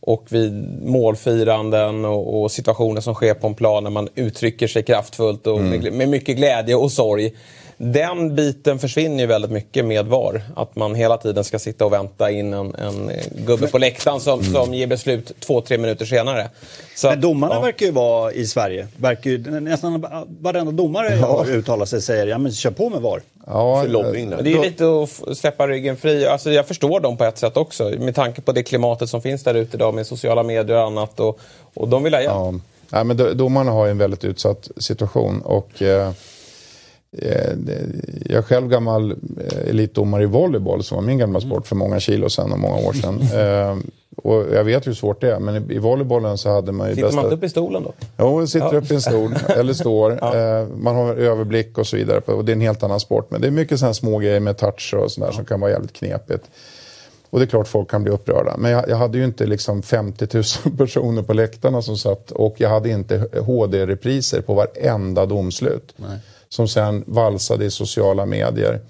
[0.00, 4.82] och vid målfiranden och, och, situationer som sker på en plan när man uttrycker sig
[4.82, 5.82] kraftfullt och mm.
[5.82, 7.32] med, med, mycket glädje och sorg.
[7.80, 10.42] Den biten försvinner ju väldigt mycket med VAR.
[10.56, 13.10] Att man hela tiden ska sitta och vänta in en, en
[13.46, 14.52] gubbe på läktaren som, mm.
[14.52, 16.48] som ger beslut två, tre minuter senare.
[16.96, 17.60] Så, Men domarna ja.
[17.60, 18.88] verkar ju vara i Sverige.
[18.96, 20.06] Verkar ju, nästan
[20.40, 21.44] varenda domare ja.
[21.46, 23.22] uttalar sig säger ja men kör på med VAR.
[23.46, 26.26] Ja, lobbying det är lite att släppa ryggen fri.
[26.26, 27.84] Alltså, jag förstår dem på ett sätt också.
[27.98, 31.20] Med tanke på det klimatet som finns där ute idag med sociala medier och annat.
[31.20, 31.40] Och,
[31.74, 32.34] och de vill ha hjälp.
[32.34, 32.54] Ja.
[32.90, 35.42] Ja, men domarna har ju en väldigt utsatt situation.
[35.42, 36.12] Och, eh
[37.10, 42.00] jag är själv gammal eh, elitdomare i volleyboll som var min gamla sport för många
[42.00, 43.20] kilo sedan och många år sedan.
[43.38, 43.76] Eh,
[44.22, 47.06] och jag vet hur svårt det är, men i volleybollen så hade man ju Sitter
[47.06, 47.16] bästa...
[47.16, 47.92] man inte upp i stolen då?
[48.18, 48.78] Jo, sitter ja.
[48.78, 50.18] upp i en stol eller står.
[50.20, 50.36] ja.
[50.36, 52.18] eh, man har överblick och så vidare.
[52.20, 53.30] Och det är en helt annan sport.
[53.30, 55.32] Men det är mycket sådana små grejer med touch och sådär ja.
[55.32, 56.44] som kan vara jävligt knepigt.
[57.30, 58.56] Och det är klart folk kan bli upprörda.
[58.56, 60.26] Men jag, jag hade ju inte liksom 50
[60.66, 65.94] 000 personer på läktarna som satt och jag hade inte HD-repriser på varenda domslut.
[65.96, 66.18] Nej.
[66.48, 68.80] Som sen valsade i sociala medier.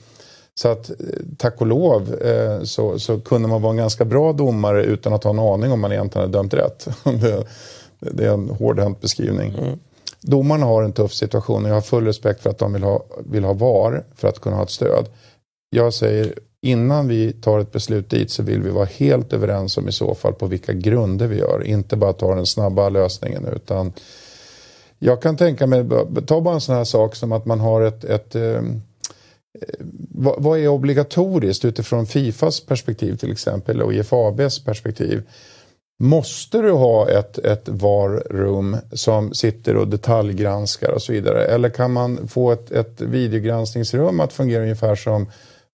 [0.54, 0.90] Så att
[1.36, 5.24] tack och lov eh, så, så kunde man vara en ganska bra domare utan att
[5.24, 6.88] ha en aning om man egentligen hade dömt rätt.
[7.04, 7.44] det,
[7.98, 9.54] det är en hårdhänt beskrivning.
[9.58, 9.78] Mm.
[10.20, 13.04] Domarna har en tuff situation och jag har full respekt för att de vill ha,
[13.26, 15.06] vill ha VAR för att kunna ha ett stöd.
[15.70, 19.88] Jag säger innan vi tar ett beslut dit så vill vi vara helt överens om
[19.88, 21.62] i så fall på vilka grunder vi gör.
[21.66, 23.92] Inte bara ta den snabba lösningen utan
[24.98, 25.84] jag kan tänka mig,
[26.26, 28.62] ta bara en sån här sak som att man har ett, ett eh,
[30.14, 35.22] vad är obligatoriskt utifrån Fifas perspektiv till exempel och IFABs perspektiv?
[36.00, 41.44] Måste du ha ett, ett VAR-rum som sitter och detaljgranskar och så vidare?
[41.44, 45.26] Eller kan man få ett, ett videogranskningsrum att fungera ungefär som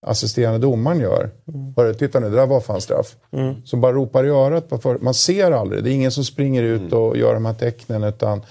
[0.07, 1.31] assisterande domaren gör?
[1.49, 1.95] Mm.
[1.95, 3.17] titta nu, det där var fan straff.
[3.33, 3.55] Mm.
[3.65, 5.01] Som bara ropar i örat.
[5.01, 6.99] Man ser aldrig, det är ingen som springer ut mm.
[6.99, 8.05] och gör de här tecknen.
[8.05, 8.43] Utan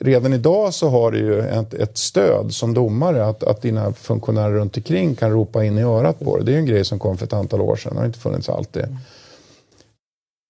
[0.00, 4.54] redan idag så har du ju ett, ett stöd som domare att, att dina funktionärer
[4.54, 6.46] runt omkring kan ropa in i örat på dig.
[6.46, 8.18] Det är ju en grej som kom för ett antal år sedan, det har inte
[8.18, 8.82] funnits alltid.
[8.82, 8.96] Mm.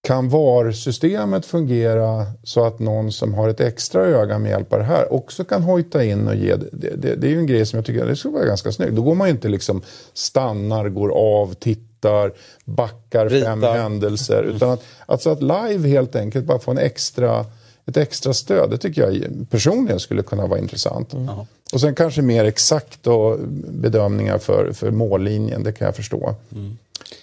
[0.09, 4.85] Kan VAR-systemet fungera så att någon som har ett extra öga med hjälp av det
[4.85, 6.57] här också kan hojta in och ge?
[6.57, 8.97] Det, det, det är ju en grej som jag tycker det skulle vara ganska snyggt.
[8.97, 9.83] Då går man ju inte liksom
[10.13, 12.33] stannar, går av, tittar,
[12.65, 13.47] backar Rita.
[13.47, 14.43] fem händelser.
[14.43, 17.47] Utan att, alltså att live helt enkelt bara få en extra,
[17.89, 18.71] ett extra stöd.
[18.71, 21.13] Det tycker jag personligen skulle kunna vara intressant.
[21.13, 21.29] Mm.
[21.73, 23.07] Och sen kanske mer exakt
[23.69, 26.35] bedömningar för, för mållinjen, det kan jag förstå.
[26.55, 26.79] Mm.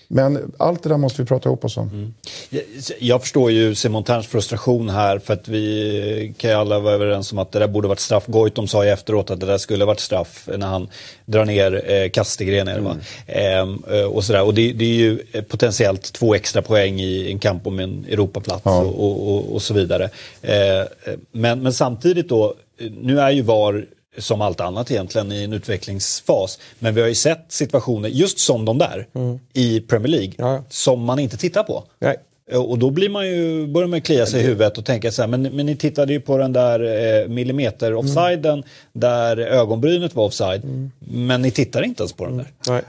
[0.07, 1.89] Men allt det där måste vi prata ihop oss om.
[1.89, 2.13] Mm.
[2.49, 2.63] Jag,
[2.99, 7.31] jag, förstår ju Simon Terns frustration här för att vi kan ju alla vara överens
[7.31, 8.25] om att det där borde varit straff.
[8.27, 10.87] Goitom sa ju efteråt att det där skulle varit straff när han
[11.25, 12.67] drar ner eh, Kastegren.
[12.67, 12.97] Mm.
[13.27, 14.43] Ehm, eh, och sådär.
[14.43, 15.17] och det, det, är ju
[15.47, 18.81] potentiellt två extra poäng i en kamp om en Europaplats ja.
[18.81, 20.09] och, och, och, så vidare.
[20.41, 20.83] Eh,
[21.31, 22.53] men, men samtidigt då,
[23.01, 23.85] nu är ju VAR
[24.17, 26.59] som allt annat egentligen i en utvecklingsfas.
[26.79, 29.39] Men vi har ju sett situationer, just som de där, mm.
[29.53, 30.63] i Premier League, ja.
[30.69, 31.83] som man inte tittar på.
[31.99, 32.17] Nej.
[32.53, 35.29] Och då blir man ju, börjar man klia sig i huvudet och tänka så här,
[35.29, 37.99] men, men ni tittade ju på den där eh, millimeter mm.
[37.99, 38.63] offsiden mm.
[38.93, 40.63] där ögonbrynet var offside.
[40.63, 40.91] Mm.
[40.99, 42.47] Men ni tittar inte ens på den där.
[42.67, 42.81] Nej.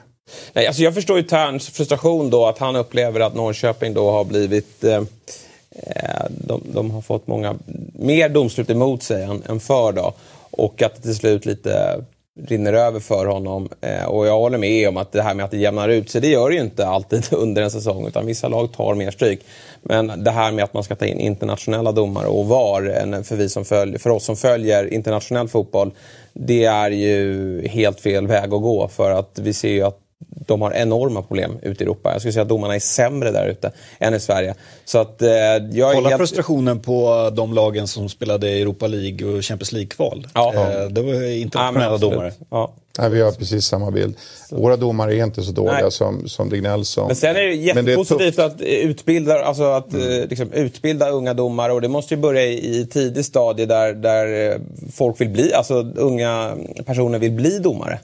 [0.53, 4.25] Nej, alltså jag förstår ju Terns frustration då att han upplever att Norrköping då har
[4.25, 7.55] blivit eh, eh de, de, har fått många
[7.93, 9.93] mer domslut emot sig än, än för.
[9.93, 10.15] Då.
[10.57, 12.05] Och att det till slut lite
[12.41, 13.69] rinner över för honom.
[13.81, 16.21] Eh, och jag håller med om att det här med att det jämnar ut sig,
[16.21, 18.07] det gör det ju inte alltid under en säsong.
[18.07, 19.41] Utan vissa lag tar mer stryk.
[19.83, 23.49] Men det här med att man ska ta in internationella domare och VAR, för, vi
[23.49, 25.93] som följer, för oss som följer internationell fotboll,
[26.33, 28.89] det är ju helt fel väg att gå.
[28.89, 29.99] För att vi ser ju att
[30.47, 32.13] de har enorma problem ute i Europa.
[32.13, 34.55] Jag skulle säga att domarna är sämre där ute än i Sverige.
[34.85, 35.31] Så att, eh,
[35.73, 36.21] jag Kolla helt...
[36.21, 40.27] frustrationen på de lagen som spelade Europa League och Champions League-kval.
[40.35, 40.55] Ja.
[40.55, 42.33] Eh, det var internationella ja, domare.
[42.51, 42.73] Ja.
[42.99, 44.17] Nej, vi har precis samma bild.
[44.51, 47.07] Våra domare är inte så dåliga som, som Dignell sa.
[47.07, 50.23] Men sen är det jättepositivt att utbilda, alltså att, mm.
[50.23, 53.93] Eh, liksom, utbilda unga domare och det måste ju börja i, i tidig stadie där,
[53.93, 54.59] där eh,
[54.93, 56.57] folk vill bli, alltså unga
[56.87, 57.99] personer vill bli domare det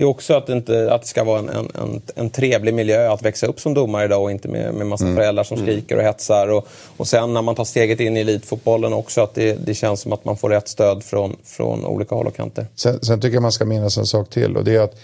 [0.00, 3.22] är också att det, inte, att det ska vara en, en, en, trevlig miljö att
[3.22, 5.16] växa upp som domare idag och inte med, med massa mm.
[5.16, 5.66] föräldrar som mm.
[5.66, 6.48] skriker och hetsar.
[6.48, 10.00] Och, och sen när man tar steget in i elitfotbollen också att det, det känns
[10.00, 12.66] som att man får rätt stöd från, från olika håll och kanter.
[12.76, 14.94] Sen, sen tycker jag man ska minnas en sak till och det är att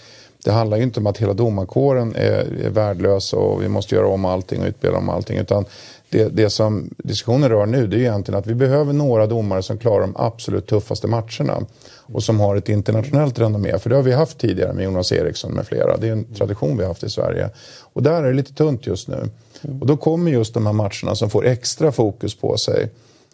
[0.45, 4.07] det handlar ju inte om att hela domarkåren är, är värdelös och vi måste göra
[4.07, 5.37] om allting och utbilda om allting.
[5.37, 5.65] Utan
[6.17, 9.77] det, det som diskussionen rör nu det är egentligen att vi behöver några domare som
[9.77, 11.65] klarar de absolut tuffaste matcherna.
[12.13, 13.79] Och som har ett internationellt renommé.
[13.79, 15.97] För det har vi haft tidigare med Jonas Eriksson med flera.
[15.97, 17.49] Det är en tradition vi har haft i Sverige.
[17.93, 19.29] Och där är det lite tunt just nu.
[19.81, 22.89] Och då kommer just de här matcherna som får extra fokus på sig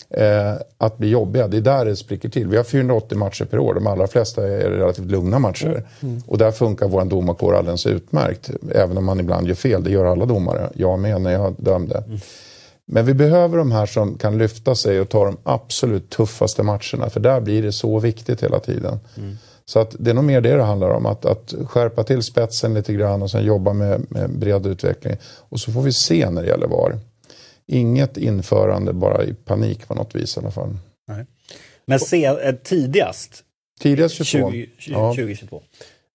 [0.09, 1.47] eh, att bli jobbiga.
[1.47, 2.47] Det är där det spricker till.
[2.47, 3.73] Vi har 480 matcher per år.
[3.73, 5.83] De allra flesta är relativt lugna matcher.
[6.01, 6.21] Mm.
[6.27, 8.51] Och där funkar vår domarkår alldeles utmärkt.
[8.75, 9.83] Även om man ibland gör fel.
[9.83, 10.69] Det gör alla domare.
[10.75, 12.03] Jag med när jag dömde.
[12.07, 12.19] Mm.
[12.85, 17.09] Men vi behöver de här som kan lyfta sig och ta de absolut tuffaste matcherna.
[17.09, 18.99] För där blir det så viktigt hela tiden.
[19.17, 19.37] Mm.
[19.65, 21.05] Så att det är nog mer det det handlar om.
[21.05, 25.15] Att, att skärpa till spetsen lite grann och sen jobba med, med bred utveckling.
[25.23, 26.99] Och så får vi se när det gäller VAR.
[27.67, 30.77] Inget införande bara i panik på något vis i alla fall.
[31.07, 31.25] Nej.
[31.85, 33.43] Men se, eh, tidigast?
[33.79, 34.51] Tidigast 22.
[34.51, 35.13] 20, 20, ja.
[35.13, 35.61] 2022.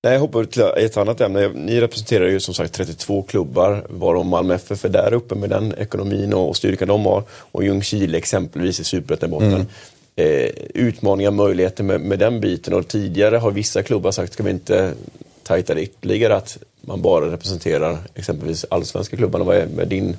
[0.06, 1.48] Nej, jag hoppar till ett annat ämne.
[1.48, 5.74] Ni representerar ju som sagt 32 klubbar, varav Malmö FF är där uppe med den
[5.78, 7.22] ekonomin och styrkan de har.
[7.30, 9.52] Och Ljungskile exempelvis i Superettan botten.
[9.52, 9.66] Mm.
[10.16, 12.74] Eh, utmaningar, möjligheter med, med den biten.
[12.74, 14.92] Och tidigare har vissa klubbar sagt, ska vi inte
[15.42, 19.44] tajta det ytterligare att man bara representerar exempelvis allsvenska klubbarna.
[19.44, 20.16] Vad är med din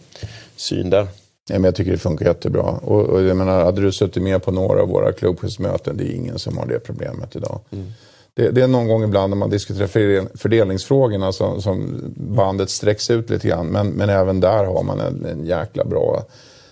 [0.55, 1.07] syn där?
[1.49, 2.63] Ja, men jag tycker det funkar jättebra.
[2.63, 6.15] Och, och jag menar, hade du suttit med på några av våra klubbchefsmöten, det är
[6.15, 7.59] ingen som har det problemet idag.
[7.71, 7.93] Mm.
[8.37, 13.29] Det, det, är någon gång ibland när man diskuterar fördelningsfrågorna som, som bandet sträcks ut
[13.29, 13.67] lite grann.
[13.67, 16.23] Men, men även där har man en, en jäkla bra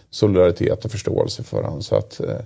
[0.09, 1.81] solidaritet och förståelse för honom.
[1.81, 2.39] Så att, eh,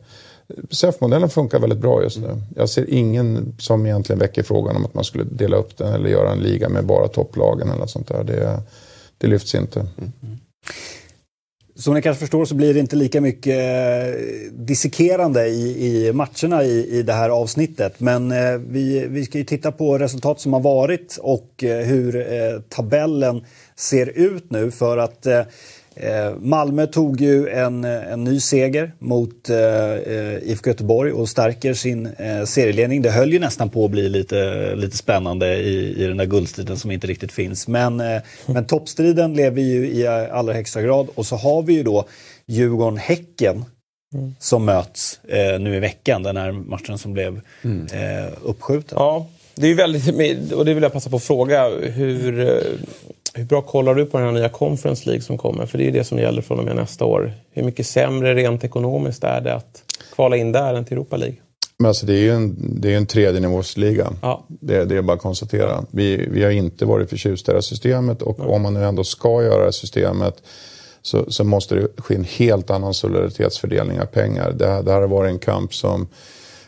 [0.70, 2.41] SEF-modellen funkar väldigt bra just nu.
[2.55, 6.09] Jag ser ingen som egentligen väcker frågan om att man skulle dela upp den eller
[6.09, 8.24] göra en liga med bara topplagen eller något sånt där.
[8.24, 8.61] Det,
[9.17, 9.80] det lyfts inte.
[9.80, 10.39] Mm.
[11.80, 14.21] Som ni kanske förstår så blir det inte lika mycket eh,
[14.51, 17.99] dissekerande i, i matcherna i, i det här avsnittet.
[17.99, 22.15] Men eh, vi, vi ska ju titta på resultat som har varit och eh, hur
[22.15, 25.41] eh, tabellen ser ut nu för att Eh,
[26.39, 32.05] Malmö tog ju en, en ny seger mot eh, eh IFK Göteborg och stärker sin
[32.05, 33.01] eh, serieledning.
[33.01, 36.77] Det höll ju nästan på att bli lite, lite spännande i, i den där guldstriden
[36.77, 37.67] som inte riktigt finns.
[37.67, 41.83] Men, eh, men toppstriden lever ju i allra högsta grad och så har vi ju
[41.83, 42.05] då
[42.45, 43.65] Djurgården-Häcken
[44.13, 44.35] mm.
[44.39, 47.87] som möts eh, nu i veckan, den här matchen som blev mm.
[47.93, 48.97] eh, uppskjuten.
[49.01, 49.27] Ja,
[49.60, 52.64] det är väldigt, och det vill jag passa på att fråga, hur, eh,
[53.34, 55.66] hur bra kollar du på den här nya Conference League som kommer?
[55.66, 57.34] För det är ju det som gäller från och med nästa år.
[57.51, 59.84] Hur mycket sämre rent ekonomiskt är det att
[60.16, 61.38] kvala in där än till Europa League?
[61.78, 64.14] Men alltså det är ju en, det är en tredje nivåsliga.
[64.22, 64.45] Ja.
[64.47, 65.86] Det, det är bara att konstatera.
[65.91, 68.51] Vi, vi har inte varit förtjusta i det här systemet och mm.
[68.51, 70.43] om man nu ändå ska göra det här systemet
[71.01, 74.51] så, så måste det ske en helt annan solidaritetsfördelning av pengar.
[74.51, 76.07] Det, det här har varit en kamp som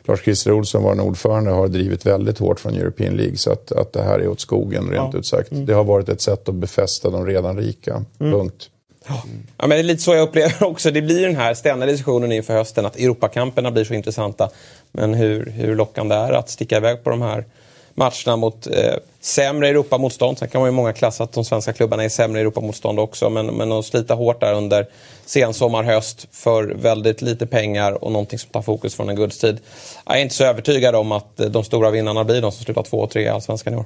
[0.03, 3.37] Lars-Christer Olsson, vår ordförande, har drivit väldigt hårt från European League.
[3.37, 5.19] Så att, att det här är åt skogen, rent ja.
[5.19, 5.51] ut sagt.
[5.51, 5.65] Mm.
[5.65, 8.03] Det har varit ett sätt att befästa de redan rika.
[8.19, 8.31] Mm.
[8.33, 8.69] Punkt.
[9.07, 9.23] Ja.
[9.57, 9.67] ja.
[9.67, 10.91] men det är lite så jag upplever också.
[10.91, 14.49] Det blir den här ständiga diskussionen inför hösten att Europakamperna blir så intressanta.
[14.91, 17.45] Men hur, hur lockande är det att sticka iväg på de här
[17.93, 20.37] matcherna mot eh, sämre Europamotstånd.
[20.37, 23.29] Sen kan man ju många klassa att de svenska klubbarna är sämre Europamotstånd också.
[23.29, 24.87] Men, men att slita hårt där under
[25.25, 29.59] sen sommar, höst för väldigt lite pengar och någonting som tar fokus från en guldstid.
[30.05, 32.83] Jag är inte så övertygad om att eh, de stora vinnarna blir de som slutar
[32.83, 33.85] två och tre i Allsvenskan i år.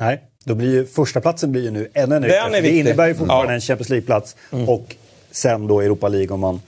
[0.00, 2.60] Nej, då blir ju, första platsen blir ju nu ännu ännu viktigare.
[2.60, 3.54] Det innebär ju fortfarande ja.
[3.54, 4.68] en Champions League-plats mm.
[4.68, 4.96] och
[5.30, 6.60] sen då Europa League om man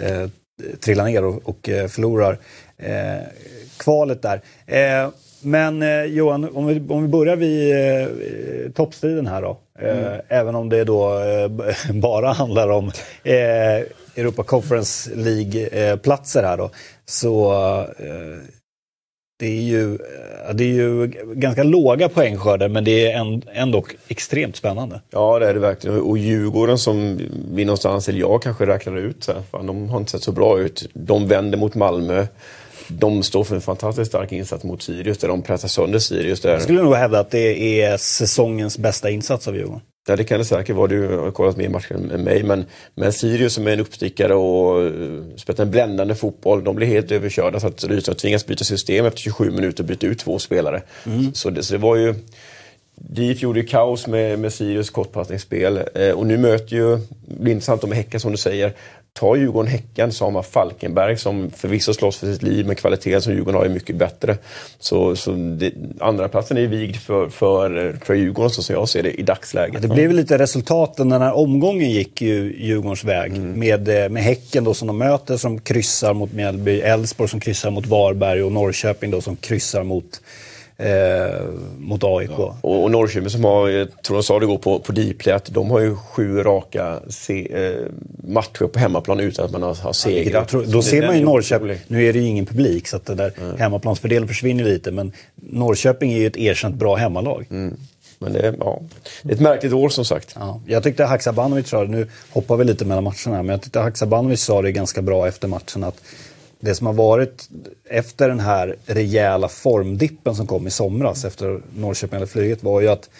[0.00, 0.28] eh,
[0.80, 2.38] trillar ner och, och eh, förlorar
[2.78, 3.26] eh,
[3.76, 4.40] kvalet där.
[4.66, 5.10] Eh,
[5.42, 9.58] men eh, Johan, om vi, om vi börjar vid eh, toppstriden här då.
[9.78, 10.20] Eh, mm.
[10.28, 12.90] Även om det då eh, bara handlar om
[13.24, 13.84] eh,
[14.16, 16.70] Europa Conference League-platser här då.
[17.04, 17.52] Så
[17.98, 18.42] eh,
[19.38, 19.98] det är, ju,
[20.54, 25.00] det är ju ganska låga poängskördar men det är ändå extremt spännande.
[25.10, 26.00] Ja det är det verkligen.
[26.00, 27.20] Och Djurgården som
[27.54, 30.32] vi någonstans, eller jag kanske räknar ut, så här, fan, de har inte sett så
[30.32, 30.88] bra ut.
[30.92, 32.26] De vänder mot Malmö
[32.90, 36.40] de står för en fantastiskt stark insats mot Sirius där de pressar sönder Sirius.
[36.40, 36.52] Där.
[36.52, 39.80] Jag skulle nog hävda att det är säsongens bästa insats av Djurgården.
[40.08, 40.86] Ja, det kan det säkert vara.
[40.86, 42.42] Du har kollat mer matchen än mig.
[42.42, 42.64] Men,
[42.94, 47.12] men Sirius som är en uppstickare och uh, spelat en bländande fotboll, de blir helt
[47.12, 50.82] överkörda så att Rydström tvingas byta system efter 27 minuter och byta ut två spelare.
[51.06, 51.34] Mm.
[51.34, 52.14] Så, det, så det var ju...
[52.94, 57.52] DIF gjorde ju kaos med, med Sirius kortpassningsspel eh, och nu möter ju, det blir
[57.52, 58.72] intressant med Häcken som du säger,
[59.12, 63.32] tar Djurgården-Häcken så har man Falkenberg som förvisso slåss för sitt liv men kvaliteten som
[63.32, 64.36] Djurgården har är mycket bättre.
[64.78, 69.02] Så, så det, andra platsen är vigd för, för, för Djurgården så som jag ser
[69.02, 69.74] det i dagsläget.
[69.74, 73.58] Ja, det blev lite resultaten, den här omgången gick ju Djurgårdens väg mm.
[73.58, 77.70] med, eh, med Häcken då som de möter som kryssar mot Mjällby, Elfsborg som kryssar
[77.70, 80.20] mot Varberg och Norrköping då som kryssar mot
[80.80, 81.40] eh,
[81.78, 82.30] mot AIK.
[82.30, 82.56] Ja.
[82.60, 85.44] Och, och Norrköping som har, jag tror de sa det igår på, på Dplay, att
[85.44, 87.74] de har ju sju raka se, eh,
[88.28, 90.52] matcher på hemmaplan utan att man har, har segrat.
[90.52, 93.16] Ja, då ser man ju Norrköping, nu är det ju ingen publik så att den
[93.16, 93.56] där mm.
[93.58, 97.46] hemmaplansfördelen försvinner lite men Norrköping är ju ett erkänt bra hemmalag.
[97.50, 97.76] Mm.
[98.22, 98.80] Men det är, ja,
[99.22, 100.36] det är ett märkligt år som sagt.
[100.38, 103.80] Ja, jag tyckte Haksabanovic sa det, nu hoppar vi lite mellan matcherna, men jag tyckte
[103.80, 106.02] Haksabanovic sa det ganska bra efter matchen att
[106.60, 107.48] det som har varit
[107.88, 112.88] efter den här rejäla formdippen som kom i somras efter Norrköping eller flyget var ju
[112.88, 113.10] att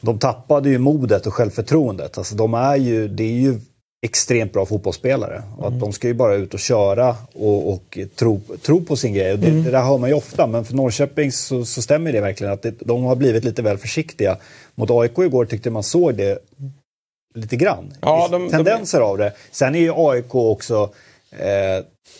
[0.00, 2.18] de tappade ju modet och självförtroendet.
[2.18, 3.60] Alltså de är ju, det är ju
[4.02, 5.42] extremt bra fotbollsspelare.
[5.56, 5.80] Och att mm.
[5.80, 9.36] de ska ju bara ut och köra och, och tro, tro på sin grej.
[9.36, 9.64] Det, mm.
[9.64, 12.62] det, där hör man ju ofta, men för Norrköping så, så stämmer det verkligen att
[12.62, 14.36] det, de har blivit lite väl försiktiga.
[14.74, 16.38] Mot AIK igår tyckte man såg det
[17.34, 17.94] lite grann.
[18.00, 19.06] Ja, de, tendenser de...
[19.06, 19.32] av det.
[19.50, 20.90] Sen är ju AIK också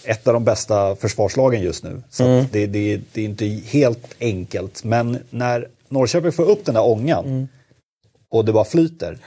[0.04, 2.02] ett av de bästa försvarslagen just nu.
[2.10, 2.44] Så mm.
[2.52, 4.84] det, det, det, är inte helt enkelt.
[4.84, 7.48] Men när Norrköping får upp den där ångan mm.
[8.30, 9.18] och det bara flyter,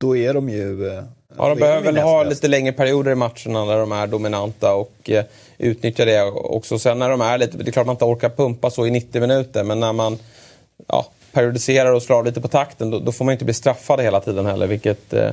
[0.00, 0.88] då är de ju...
[0.88, 1.04] Eh,
[1.36, 5.10] ja, de behöver väl ha lite längre perioder i matcherna när de är dominanta och
[5.10, 5.24] eh,
[5.58, 6.78] utnyttja det också.
[6.78, 9.20] Sen när de är lite, det är klart man inte orkar pumpa så i 90
[9.20, 10.18] minuter, men när man
[10.88, 14.20] ja, periodiserar och slår lite på takten, då, då, får man inte bli straffad hela
[14.20, 15.30] tiden heller, vilket eh,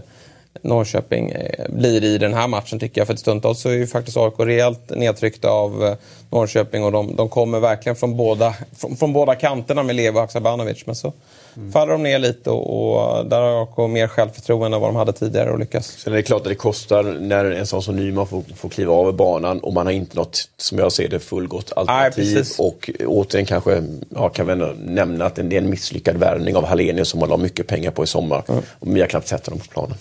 [0.61, 3.07] Norrköping eh, blir i den här matchen tycker jag.
[3.07, 5.95] För ett stundtals så är ju faktiskt AIK rejält nedtryckta av eh,
[6.29, 10.21] Norrköping och de, de kommer verkligen från båda, från, från båda kanterna med Levo och
[10.21, 10.85] Haksabanovic.
[10.85, 11.13] Men så
[11.55, 11.71] mm.
[11.71, 15.13] faller de ner lite och, och där har AIK mer självförtroende än vad de hade
[15.13, 15.87] tidigare och lyckas.
[15.87, 18.93] Sen är det klart att det kostar när en sån som Nyman får, får kliva
[18.93, 22.33] av banan och man har inte något, som jag ser det, fullgott alternativ.
[22.35, 26.65] Nej, och återigen kanske, ja, kan vi nämna att det är en misslyckad värvning av
[26.65, 28.43] Hallenius som man la mycket pengar på i sommar.
[28.47, 28.63] Mm.
[28.79, 29.97] Och vi har knappt sett honom på planen.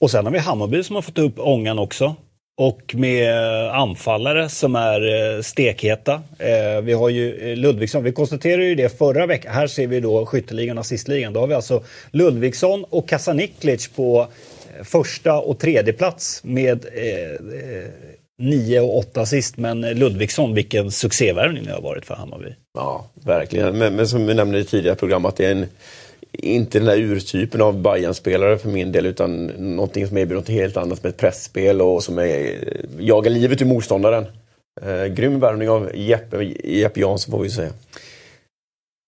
[0.00, 2.16] Och sen har vi Hammarby som har fått upp ångan också.
[2.60, 3.30] Och med
[3.66, 6.22] eh, anfallare som är eh, stekheta.
[6.38, 9.54] Eh, vi har ju Ludvigsson, vi konstaterade ju det förra veckan.
[9.54, 11.32] Här ser vi då skytteligan och assistligan.
[11.32, 14.26] Då har vi alltså Ludvigsson och Kasaniklic på
[14.82, 17.90] första och tredje plats med eh,
[18.38, 19.56] nio och åtta assist.
[19.56, 22.54] Men Ludvigsson, vilken succévärvning det har varit för Hammarby.
[22.74, 23.78] Ja, verkligen.
[23.78, 25.66] Men, men som vi nämnde i tidigare program att det är en
[26.32, 30.48] inte den där urtypen av bayern spelare för min del utan någonting som erbjuder något
[30.48, 32.58] helt annat med ett pressspel och som är,
[32.98, 34.26] jagar livet ur motståndaren.
[34.82, 37.72] Eh, grym värvning av Jeppe, Jeppe Jansson får vi säga.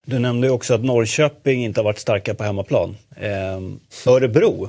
[0.07, 2.97] Du nämnde ju också att Norrköping inte har varit starka på hemmaplan.
[3.17, 4.69] Eh, Örebro,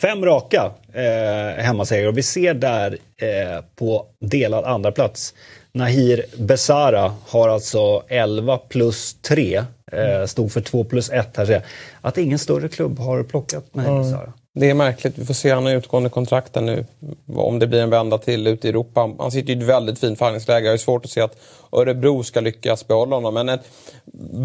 [0.00, 5.34] fem raka eh, hemmasegrar och vi ser där eh, på delad andra plats
[5.72, 9.64] Nahir Besara har alltså 11 plus 3.
[9.92, 11.62] Eh, stod för 2 plus 1 här.
[12.00, 14.30] Att ingen större klubb har plockat Nahir mm.
[14.54, 15.18] Det är märkligt.
[15.18, 15.50] Vi får se.
[15.50, 16.86] Han har utgående kontrakten nu.
[17.34, 19.10] Om det blir en vända till ute i Europa.
[19.18, 20.66] Han sitter i ett väldigt fint förhandlingsläge.
[20.66, 21.36] Jag har svårt att se att
[21.72, 23.34] Örebro ska lyckas behålla honom.
[23.34, 23.60] Men ett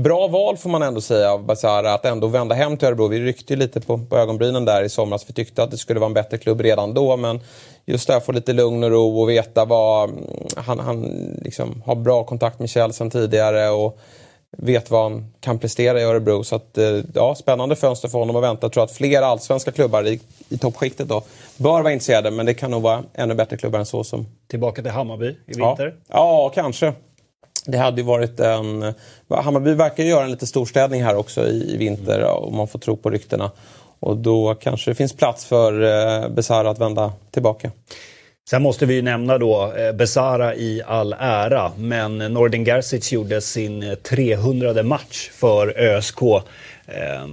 [0.04, 1.94] bra val får man ändå säga av Basara.
[1.94, 3.08] Att ändå vända hem till Örebro.
[3.08, 5.30] Vi ryckte ju lite på, på ögonbrynen där i somras.
[5.30, 7.18] Vi tyckte att det skulle vara en bättre klubb redan då.
[7.18, 7.40] Men
[7.86, 10.12] just där få lite lugn och ro och veta vad...
[10.56, 11.02] Han, han
[11.42, 13.70] liksom har bra kontakt med Kjell sen tidigare.
[13.70, 14.00] Och
[14.58, 16.44] vet vad han kan prestera i Örebro.
[16.44, 18.66] Så att, eh, ja, spännande fönster för honom att vänta.
[18.66, 21.24] Jag tror att fler allsvenska klubbar i, i toppskiktet då
[21.58, 22.32] bör vara intresserade.
[22.32, 24.04] Men det kan nog vara ännu bättre klubbar än så.
[24.04, 24.26] Som...
[24.48, 25.96] Tillbaka till Hammarby i vinter?
[26.08, 26.94] Ja, ja kanske.
[27.66, 28.94] Det hade ju varit en...
[29.30, 32.32] Hammarby verkar göra en lite storstädning här också i, i vinter mm.
[32.32, 33.52] om man får tro på ryktena.
[34.00, 37.72] Och då kanske det finns plats för eh, Besara att vända tillbaka.
[38.50, 43.42] Sen måste vi ju nämna då eh, Besara i all ära, men Nordin Gerzic gjorde
[43.42, 46.22] sin 300 match för ÖSK.
[46.22, 47.28] Eh,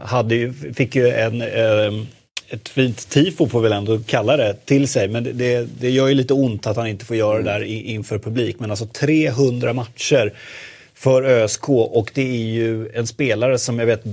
[0.00, 2.04] hade ju, fick ju en, eh,
[2.50, 5.08] ett fint tifo får vi väl ändå kalla det till sig.
[5.08, 8.18] Men det, det gör ju lite ont att han inte får göra det där inför
[8.18, 8.56] publik.
[8.60, 10.32] Men alltså 300 matcher
[10.94, 14.12] för ÖSK och det är ju en spelare som jag vet eh,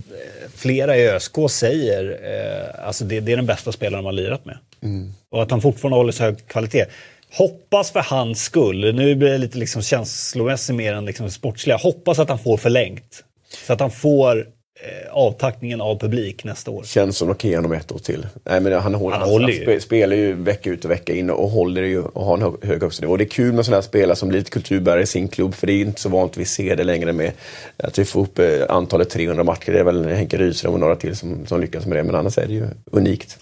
[0.56, 4.46] flera i ÖSK säger, eh, alltså det, det, är den bästa spelaren de har lirat
[4.46, 4.58] med.
[4.86, 5.14] Mm.
[5.30, 6.86] Och att han fortfarande håller så hög kvalitet.
[7.38, 12.20] Hoppas för hans skull, nu blir det lite liksom känslomässigt mer än liksom sportsliga, hoppas
[12.20, 13.24] att han får förlängt.
[13.68, 14.46] Så att han får
[14.80, 16.84] Eh, avtackningen av publik nästa år.
[16.84, 18.28] Känns som okej om ett år till.
[18.44, 19.80] Nej, men han, håller, han, håller ju.
[19.80, 22.82] spelar ju vecka ut och vecka in och håller ju och har en hög, hög
[22.82, 25.28] högsta Och det är kul med sådana här spelare som blir lite kulturbärare i sin
[25.28, 27.32] klubb för det är inte så vanligt vi ser det längre med
[27.78, 29.72] att vi får upp eh, antalet 300 matcher.
[29.72, 32.38] Det är väl Henke Rydström och några till som, som lyckas med det men annars
[32.38, 33.38] är det ju unikt.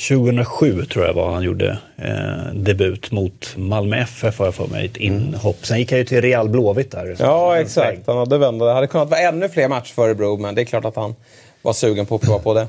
[0.00, 4.86] 2007 tror jag var han gjorde eh, debut mot Malmö FF har jag för mig,
[4.86, 5.66] ett inhopp.
[5.66, 7.16] Sen gick han ju till Real Blåvitt där.
[7.18, 8.72] Ja exakt, han hade vänt det.
[8.72, 11.14] hade kunnat vara ännu fler matcher för Örebro men det är klart att han
[11.62, 12.68] var sugen på att prova på det.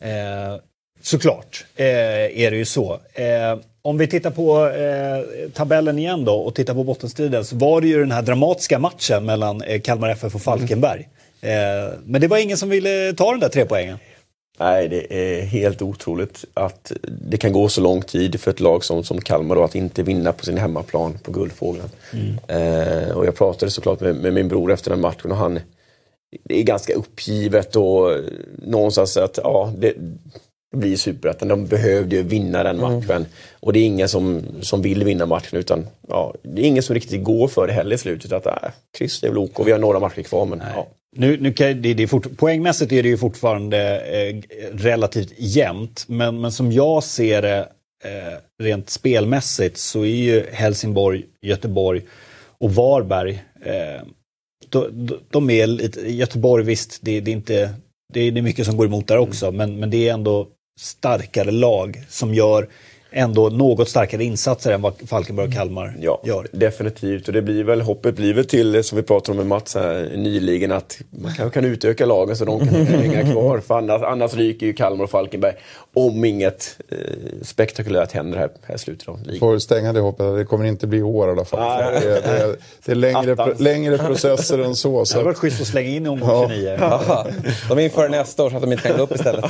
[0.00, 0.56] Eh,
[1.02, 1.86] såklart eh,
[2.44, 2.98] är det ju så.
[3.14, 7.80] Eh, om vi tittar på eh, tabellen igen då och tittar på bottenstriden så var
[7.80, 11.08] det ju den här dramatiska matchen mellan eh, Kalmar FF och Falkenberg.
[11.42, 11.92] Mm.
[12.04, 13.98] men det var ingen som ville ta den där tre poängen.
[14.58, 18.84] Nej, det är helt otroligt att det kan gå så lång tid för ett lag
[18.84, 21.88] som, som Kalmar då, att inte vinna på sin hemmaplan på Guldfågeln.
[22.12, 22.38] Mm.
[22.48, 25.60] Eh, och jag pratade såklart med, med, min bror efter den matchen och han
[26.44, 28.10] det är ganska uppgivet och
[28.58, 29.94] någonstans att ja, det,
[30.72, 31.48] det blir superettan.
[31.48, 32.92] De behövde ju vinna den mm.
[32.92, 33.16] matchen.
[33.16, 33.28] Mm.
[33.60, 36.94] Och det är ingen som, som vill vinna matchen utan ja, det är ingen som
[36.94, 38.32] riktigt går för det heller i slutet.
[38.32, 40.86] Att äh, kryss är väl OK, vi har några matcher kvar men ja.
[41.16, 44.42] Nu, nu kan, det, det är fort, poängmässigt är det ju fortfarande eh,
[44.72, 46.04] relativt jämnt.
[46.08, 47.58] Men, men som jag ser det
[48.04, 52.02] eh, rent spelmässigt så är ju Helsingborg, Göteborg
[52.58, 54.02] och Varberg eh,
[54.68, 57.74] de, de är lite, Göteborg visst, det, det är inte
[58.12, 59.56] det är, det är mycket som går emot där också, mm.
[59.56, 60.48] men, men det är ändå
[60.80, 62.68] starkare lag som gör
[63.14, 66.46] ändå något starkare insatser än vad Falkenberg och Kalmar ja, gör.
[66.52, 69.74] Definitivt, och det blir väl, hoppet blir väl till, som vi pratade om med Mats
[69.74, 73.58] här nyligen, att man kanske kan utöka lagen så de kan hänga kvar.
[73.58, 75.54] För annars, annars ryker ju Kalmar och Falkenberg
[75.94, 76.98] om inget eh,
[77.42, 79.38] spektakulärt händer här, här slutet av ligan.
[79.38, 81.60] Får stänga det hoppet, det kommer inte bli år i alla fall.
[81.60, 85.04] det, är, det, är, det är längre, pro, längre processer än så.
[85.04, 85.12] så.
[85.12, 86.76] Det hade varit schysst att slänga in i omgång 29.
[86.80, 87.26] Ja.
[87.68, 89.44] de inför nästa år så att de inte kan gå upp istället.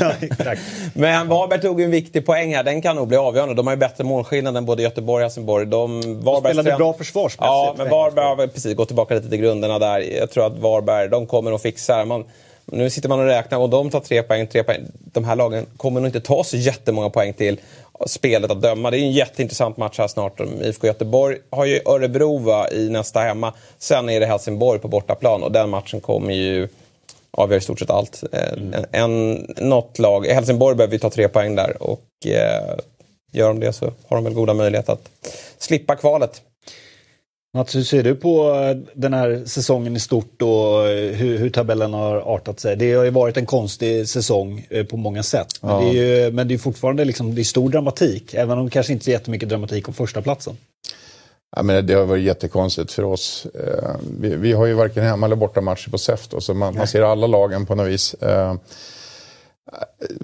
[0.00, 0.54] ja,
[0.92, 3.54] Men Varberg tog en viktig poäng här, den kan nog bli avgörande.
[3.54, 5.66] De har ju bättre målskillnad än både Göteborg och Helsingborg.
[5.66, 7.40] De, Varberg de spelade bra försvarsmässigt.
[7.40, 10.00] Ja, men Varberg har precis gått tillbaka lite till grunderna där.
[10.00, 12.24] Jag tror att Varberg, de kommer att fixa man,
[12.64, 14.80] Nu sitter man och räknar och de tar tre poäng, tre poäng.
[14.92, 17.60] De här lagen kommer nog inte ta så jättemånga poäng till
[18.06, 18.90] spelet att döma.
[18.90, 20.40] Det är en jätteintressant match här snart.
[20.40, 23.52] IFK Göteborg har ju Örebro va, i nästa hemma.
[23.78, 26.68] Sen är det Helsingborg på bortaplan och den matchen kommer ju
[27.30, 28.22] avgör i stort sett allt.
[28.32, 28.84] Mm.
[28.92, 32.78] En, något lag, Helsingborg behöver ju ta tre poäng där och eh,
[33.32, 35.10] Gör de det så har de väl goda möjligheter att
[35.58, 36.42] slippa kvalet.
[37.54, 41.50] Mats, hur ser du på eh, den här säsongen i stort och eh, hur, hur
[41.50, 42.76] tabellen har artat sig?
[42.76, 45.48] Det har ju varit en konstig säsong eh, på många sätt.
[45.60, 45.80] Men, Ja.
[45.80, 48.70] det, är ju, men det är fortfarande liksom, det är stor dramatik, även om det
[48.70, 50.56] kanske inte är jättemycket dramatik om första platsen.
[51.56, 53.46] Ja, men det har varit jättekonstigt för oss.
[53.54, 53.90] Eh,
[54.20, 57.02] Vi, vi har ju varken hemma eller borta matcher på SEF så man, man ser
[57.02, 58.14] alla lagen på något vis.
[58.14, 58.54] Eh,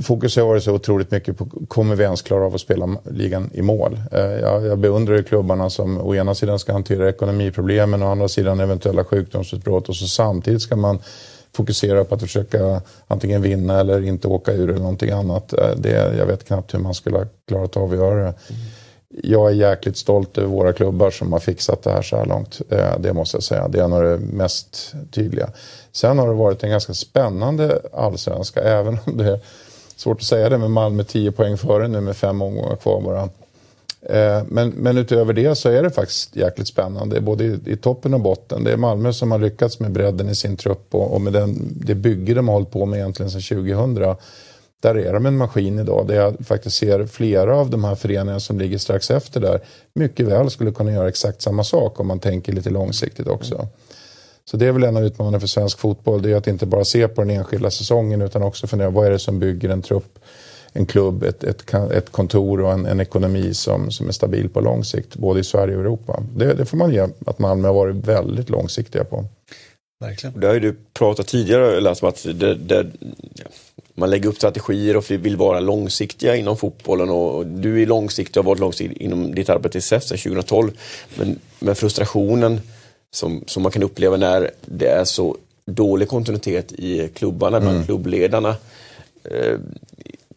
[0.03, 3.51] Fokus har varit så otroligt mycket på kommer vi ens klara av att spela ligan
[3.55, 4.01] i mål.
[4.12, 8.12] Eh, Jag, jag beundrar ju klubbarna som å ena sidan ska hantera ekonomiproblemen och å
[8.12, 10.99] andra sidan eventuella sjukdomsutbrott och så samtidigt ska man
[11.57, 15.55] fokusera på att försöka antingen vinna eller inte åka ur eller någonting annat.
[15.77, 18.35] Det, jag vet knappt hur man skulle ha klarat av att göra det.
[19.23, 22.61] Jag är jäkligt stolt över våra klubbar som har fixat det här så här långt.
[22.71, 23.69] Eh, det måste jag säga.
[23.69, 25.51] Det är nog det mest tydliga.
[25.93, 28.61] Sen har det varit en ganska spännande allsvenska.
[28.61, 29.41] Även om det är
[29.97, 33.29] svårt att säga det med Malmö 10 poäng före nu med fem omgångar kvar bara.
[34.03, 37.21] Eh, men, men utöver det så är det faktiskt jäkligt spännande.
[37.21, 38.65] Både i, i toppen och botten.
[38.65, 41.73] Det är Malmö som har lyckats med bredden i sin trupp och, och med den,
[41.77, 44.17] det bygge de har hållit på med egentligen sedan 2000.
[44.85, 46.07] Där är de en maskin idag.
[46.07, 49.61] Där jag faktiskt ser flera av de här föreningarna som ligger strax efter där
[49.95, 53.68] mycket väl skulle kunna göra exakt samma sak om man tänker lite långsiktigt också.
[54.45, 56.22] Så det är väl en av utmaningarna för svensk fotboll.
[56.22, 59.11] Det är att inte bara se på den enskilda säsongen utan också fundera vad är
[59.11, 60.18] det som bygger en trupp,
[60.72, 64.61] en klubb, ett, ett, ett kontor och en, en ekonomi som, som är stabil på
[64.61, 65.16] lång sikt.
[65.16, 66.22] Både i Sverige och Europa.
[66.37, 69.24] Det, det får man ge att Malmö har varit väldigt långsiktiga på.
[70.01, 70.41] Verkligen.
[70.41, 72.87] Det har ju du pratat tidigare Lasse, om att det, det,
[73.95, 77.11] man lägger upp strategier och vill vara långsiktiga inom fotbollen.
[77.11, 80.71] Och du är långsiktig och har varit långsiktig inom ditt arbete i SEF sedan 2012.
[81.15, 82.61] Men, men frustrationen
[83.11, 85.37] som, som man kan uppleva när det är så
[85.67, 88.57] dålig kontinuitet i klubbarna, bland klubbledarna.
[89.25, 89.59] Eh,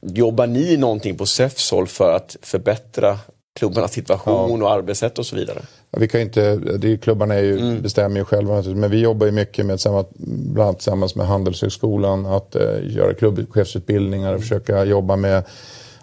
[0.02, 3.20] jobbar ni någonting på SEFs håll för att förbättra
[3.60, 5.62] klubbarnas situation och arbetssätt och så vidare?
[6.00, 9.32] Vi kan inte, det är, klubbarna är ju, bestämmer ju själva men vi jobbar ju
[9.32, 9.80] mycket med
[10.18, 15.44] bland annat tillsammans med Handelshögskolan att eh, göra klubbchefsutbildningar och försöka jobba med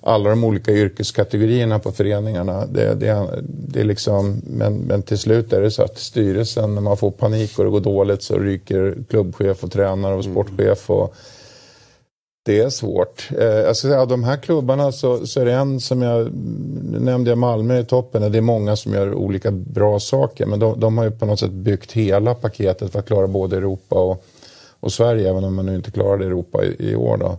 [0.01, 2.67] alla de olika yrkeskategorierna på föreningarna.
[2.67, 6.83] Det, det, det är liksom, men, men till slut är det så att styrelsen, när
[6.83, 10.91] man får panik och det går dåligt så ryker klubbchef och tränare och sportchef.
[10.91, 11.15] Och,
[12.47, 13.29] det är svårt.
[13.39, 16.33] Eh, jag ska säga, av de här klubbarna så, så är det en som jag
[16.93, 18.33] nu nämnde jag Malmö i toppen.
[18.33, 21.41] Det är många som gör olika bra saker men de, de har ju på något
[21.41, 24.25] sätt byggt hela paketet för att klara både Europa och,
[24.81, 27.17] och Sverige även om man nu inte klarade Europa i, i år.
[27.17, 27.39] Då.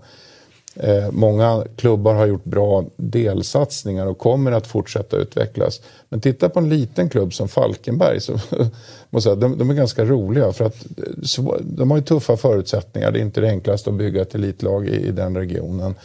[0.80, 5.82] Eh, många klubbar har gjort bra delsatsningar och kommer att fortsätta utvecklas.
[6.10, 8.22] Men titta på en liten klubb som Falkenberg.
[8.22, 8.34] Så,
[9.10, 12.38] måste säga, de, de är ganska roliga för att eh, så, de har ju tuffa
[12.38, 13.12] förutsättningar.
[13.12, 15.96] Det är inte det enklaste att bygga ett elitlag i, i den regionen.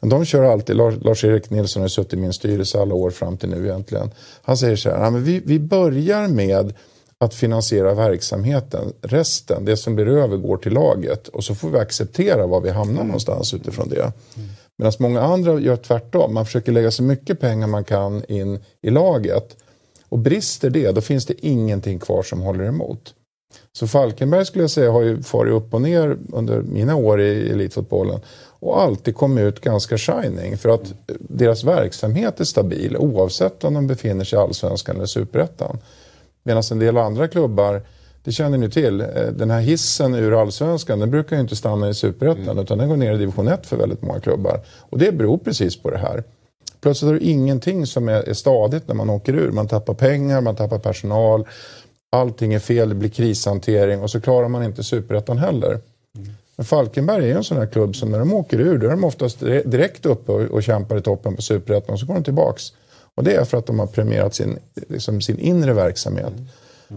[0.00, 3.36] Men de kör alltid, Lars- Lars-Erik Nilsson har suttit i min styrelse alla år fram
[3.36, 4.10] till nu egentligen.
[4.42, 6.74] Han säger så här, "Ja, men vi, vi börjar med
[7.22, 8.92] att finansiera verksamheten.
[9.02, 11.28] Resten, det som blir över, går till laget.
[11.28, 14.12] Och så får vi acceptera var vi hamnar någonstans utifrån det.
[14.78, 16.34] Medan många andra gör tvärtom.
[16.34, 19.56] Man försöker lägga så mycket pengar man kan in i laget.
[20.08, 23.14] Och brister det, då finns det ingenting kvar som håller emot.
[23.72, 27.50] Så Falkenberg skulle jag säga har ju farit upp och ner under mina år i
[27.50, 28.20] elitfotbollen
[28.60, 33.86] och alltid kommit ut ganska shining för att deras verksamhet är stabil oavsett om de
[33.86, 35.78] befinner sig i allsvenskan eller superettan.
[36.42, 37.82] Medan en del andra klubbar,
[38.24, 41.88] det känner ni till, eh, den här hissen ur allsvenskan den brukar ju inte stanna
[41.88, 44.60] i superettan utan den går ner i division 1 för väldigt många klubbar.
[44.80, 46.24] Och det beror precis på det här.
[46.80, 49.50] Plötsligt har du ingenting som är, är stadigt när man åker ur.
[49.50, 51.46] Man tappar pengar, man tappar personal,
[52.10, 55.80] allting är fel, det blir krishantering och så klarar man inte superettan heller.
[56.56, 58.90] Men Falkenberg är ju en sån här klubb som när de åker ur, då är
[58.90, 62.14] de oftast dire- direkt uppe och, och kämpar i toppen på superettan och så går
[62.14, 62.72] de tillbaks.
[63.14, 64.58] Och det är för att de har premierat sin,
[64.88, 66.32] liksom sin inre verksamhet.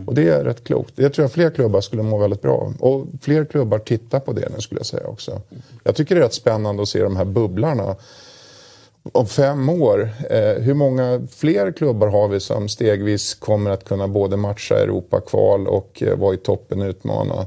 [0.05, 0.93] Och det är rätt klokt.
[0.95, 2.75] Det tror jag fler klubbar skulle må väldigt bra av.
[2.79, 5.41] Och fler klubbar tittar på det nu skulle jag säga också.
[5.83, 7.95] Jag tycker det är rätt spännande att se de här bubblarna
[9.11, 14.07] om fem år, eh, hur många fler klubbar har vi som stegvis kommer att kunna
[14.07, 17.45] både matcha Europa-kval och eh, vara i toppen och utmana?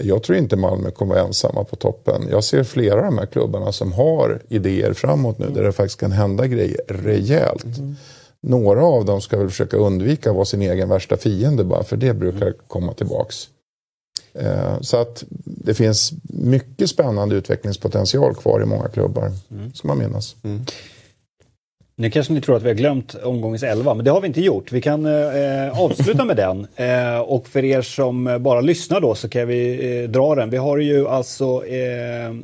[0.00, 2.28] Jag tror inte Malmö kommer vara ensamma på toppen.
[2.30, 6.00] Jag ser flera av de här klubbarna som har idéer framåt nu där det faktiskt
[6.00, 7.64] kan hända grejer rejält.
[8.40, 11.96] Några av dem ska väl försöka undvika att vara sin egen värsta fiende bara för
[11.96, 13.48] det brukar komma tillbaks.
[14.34, 19.32] Eh, Så att det finns mycket spännande utvecklingspotential kvar i många klubbar.
[19.74, 20.36] Ska man minnas.
[22.02, 24.40] Nu kanske ni tror att vi har glömt omgångens 11, men det har vi inte
[24.40, 24.72] gjort.
[24.72, 26.66] Vi kan eh, avsluta med den.
[26.76, 30.50] Eh, och för er som bara lyssnar då så kan vi eh, dra den.
[30.50, 32.34] Vi har ju alltså eh,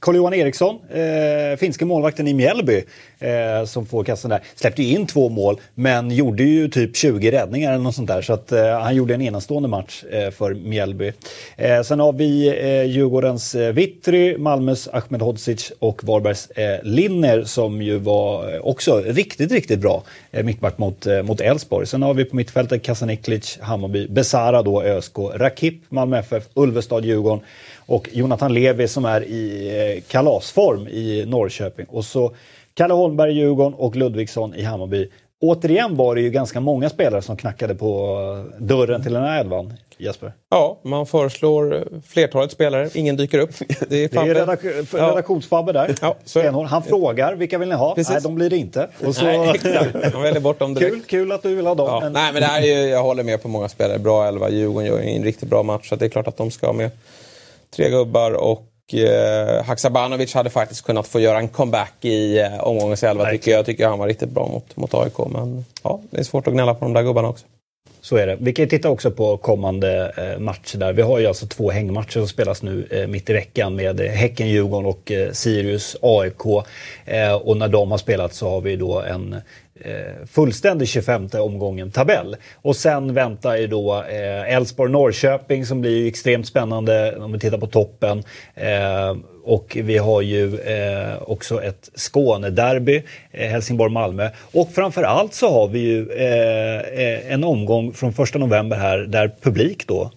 [0.00, 2.84] Carl-Johan Eriksson, eh, finske målvakten i Mjällby,
[3.18, 7.30] eh, som får kassen där, släppte ju in två mål men gjorde ju typ 20
[7.30, 8.22] räddningar eller något sånt där.
[8.22, 11.12] Så att eh, han gjorde en enastående match eh, för Mjällby.
[11.56, 17.44] Eh, sen har vi eh, Djurgårdens eh, Vittry, Malmös Ahmed Hodzic och Varbergs eh, Linner
[17.44, 20.02] som ju var eh, också riktigt, riktigt bra
[20.32, 21.86] eh, mittback mot eh, mot Elfsborg.
[21.86, 27.40] Sen har vi på mittfältet Kasaniklic, Hammarby, Besara då ÖSK, Rakip, Malmö FF, Ulvestad, Djurgården
[27.88, 31.86] och Jonathan Levi som är i eh, kalasform i Norrköping.
[31.88, 32.34] Och så
[32.74, 35.08] Kalle Holmberg i Djurgården och Ludvigsson i Hammarby.
[35.40, 38.18] Återigen var det ju ganska många spelare som knackade på
[38.58, 40.32] dörren till den här elvan, Jesper.
[40.50, 42.88] Ja, man föreslår flertalet spelare.
[42.94, 43.50] Ingen dyker upp.
[43.88, 45.10] Det är, Det är redak Ja.
[45.10, 45.94] redaktionsfabbe där.
[46.02, 46.16] Ja.
[46.24, 46.66] Stenhård.
[46.66, 47.94] Han frågar vilka vill ni ha?
[47.94, 48.12] Precis.
[48.12, 48.88] Nej, de blir det inte.
[49.06, 49.24] Och så...
[49.24, 50.12] Nej, exakt.
[50.14, 50.92] Man väljer bort dem direkt.
[50.92, 51.86] kul, kul att du vill ha dem.
[51.88, 52.00] Ja.
[52.00, 53.98] men- Nej, men det här är ju, jag håller med på många spelare.
[53.98, 54.50] Bra elva.
[54.50, 55.88] Djurgården gör en riktigt bra match.
[55.88, 56.90] Så det är klart att de ska med
[57.76, 58.32] tre gubbar.
[58.32, 63.30] Och eh, Haksabanovic hade faktiskt kunnat få göra en comeback i eh, omgångens elva.
[63.30, 63.58] Tycker jag.
[63.58, 65.18] jag tycker han var riktigt bra mot, mot AIK.
[65.30, 67.46] Men ja, det är svårt att gnälla på de där gubbarna också.
[68.00, 68.36] Så är det.
[68.40, 70.92] Vi kan ju titta också på kommande eh, matcher där.
[70.92, 74.48] Vi har ju alltså två hängmatcher som spelas nu eh, mitt i veckan med Häcken,
[74.48, 76.46] Djurgården och Sirius, AIK.
[77.42, 79.36] Och när de har spelat så har vi då en
[79.80, 82.36] eh, fullständig 25 omgången tabell.
[82.62, 87.58] Och sen väntar ju då eh, Elfsborg-Norrköping som blir ju extremt spännande om vi tittar
[87.58, 88.22] på toppen.
[88.54, 94.30] Eh, och vi har ju eh, också ett Skånederby, eh, Helsingborg-Malmö.
[94.52, 99.34] Och framförallt så har vi ju eh, eh en omgång från första november här där
[99.42, 100.10] publik då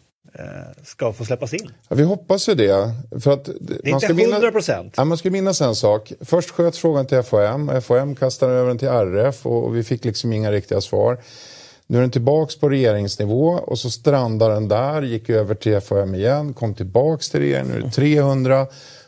[0.84, 1.70] ska få släppas in.
[1.88, 2.94] Ja, vi hoppas ju det.
[3.24, 4.94] För att Det är inte 100 procent.
[4.98, 6.14] Ja, man ska minnas en sak.
[6.22, 7.82] Först sköts frågan till FHM.
[7.82, 11.18] FHM kastade över den till RF och och vi fick liksom inga riktiga svar.
[11.88, 16.16] Nu är den tillbaks på regeringsnivå och så strandar den där, gick över till FHM
[16.16, 18.68] igen, kom tillbaks till regeringen, nu är det 300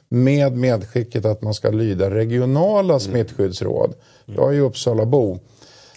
[0.09, 3.93] med medskicket att man ska lyda regionala smittskyddsråd.
[4.25, 5.39] Jag är ju Uppsalabo.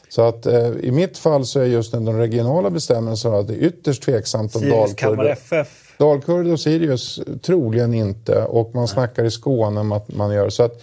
[0.08, 3.58] Så att eh, i mitt fall så är just de regionala bestämmelserna att det är
[3.66, 5.94] ytterst tveksamt om Dalkurd FF.
[5.98, 10.62] Dalkurd och Sirius troligen inte och man snackar i Skåne om att man gör så
[10.62, 10.82] att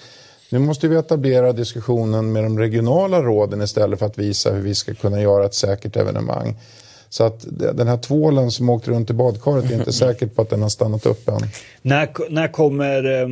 [0.50, 4.76] nu måste vi etablera diskussionen med de regionala råden istället för att visa hur vi
[4.76, 6.56] ska kunna göra ett säkert evenemang.
[7.10, 10.42] Så att de- den här tvålen som åkte runt i badkaret är inte säkert på
[10.42, 11.40] att den har stannat upp än.
[11.82, 13.28] När, när kommer eh,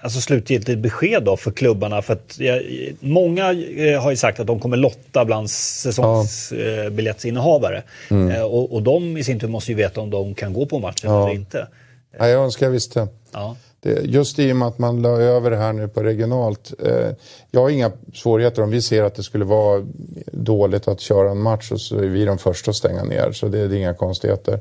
[0.00, 2.02] alltså slutgiltigt besked då för klubbarna?
[2.02, 2.62] För att, jag,
[3.00, 7.82] många eh, har ju sagt att de kommer lotta bland säsongsbiljettsinnehavare.
[8.10, 10.78] Eh, och, och de i sin tur måste ju veta om de kan gå på
[10.78, 11.66] matchen eller inte.
[12.18, 13.08] Ja, jag önskar jag visste.
[13.32, 13.56] Ja.
[13.82, 16.72] Det, just i och med att man la över det här nu på regionalt.
[16.84, 17.10] Eh,
[17.50, 19.86] jag har inga svårigheter om vi ser att det skulle vara
[20.32, 23.32] dåligt att köra en match och så är vi de första att stänga ner.
[23.32, 24.60] Så det, det är inga konstigheter.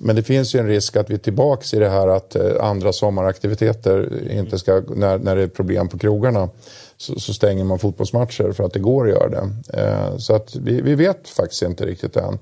[0.00, 2.52] Men det finns ju en risk att vi är tillbaks i det här att eh,
[2.60, 6.48] andra sommaraktiviteter inte ska, när, när det är problem på krogarna
[6.96, 9.48] så, så stänger man fotbollsmatcher för att det går att göra det.
[9.82, 12.38] Eh, så att vi, vi vet faktiskt inte riktigt än.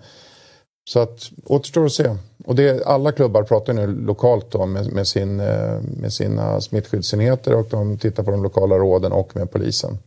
[0.91, 2.17] Så att återstår att se.
[2.45, 7.55] Och det, alla klubbar pratar nu lokalt då med, med, sin, eh, med sina smittskyddsenheter
[7.55, 9.99] och de tittar på de lokala råden och med polisen.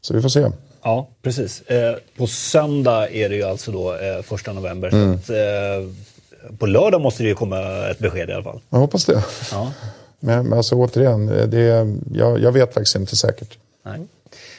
[0.00, 0.50] Så vi får se.
[0.82, 1.62] Ja, precis.
[1.62, 4.90] Eh, på söndag är det ju alltså då eh, första november.
[4.90, 8.60] Så att, eh, på lördag måste det ju komma ett besked i alla fall.
[8.70, 9.24] Jag hoppas det.
[9.52, 9.72] Ja.
[10.20, 13.58] Men, men alltså återigen, det, jag, jag vet faktiskt inte säkert.
[13.82, 14.00] Nej.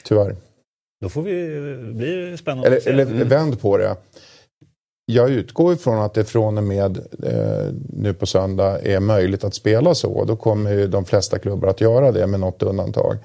[0.03, 0.35] Tyvärr.
[1.01, 1.31] Då får vi,
[1.93, 3.95] blir det spännande Eller, eller vänd på det.
[5.05, 9.55] Jag utgår ifrån att det från och med eh, nu på söndag är möjligt att
[9.55, 10.25] spela så.
[10.25, 13.17] Då kommer ju de flesta klubbar att göra det med något undantag.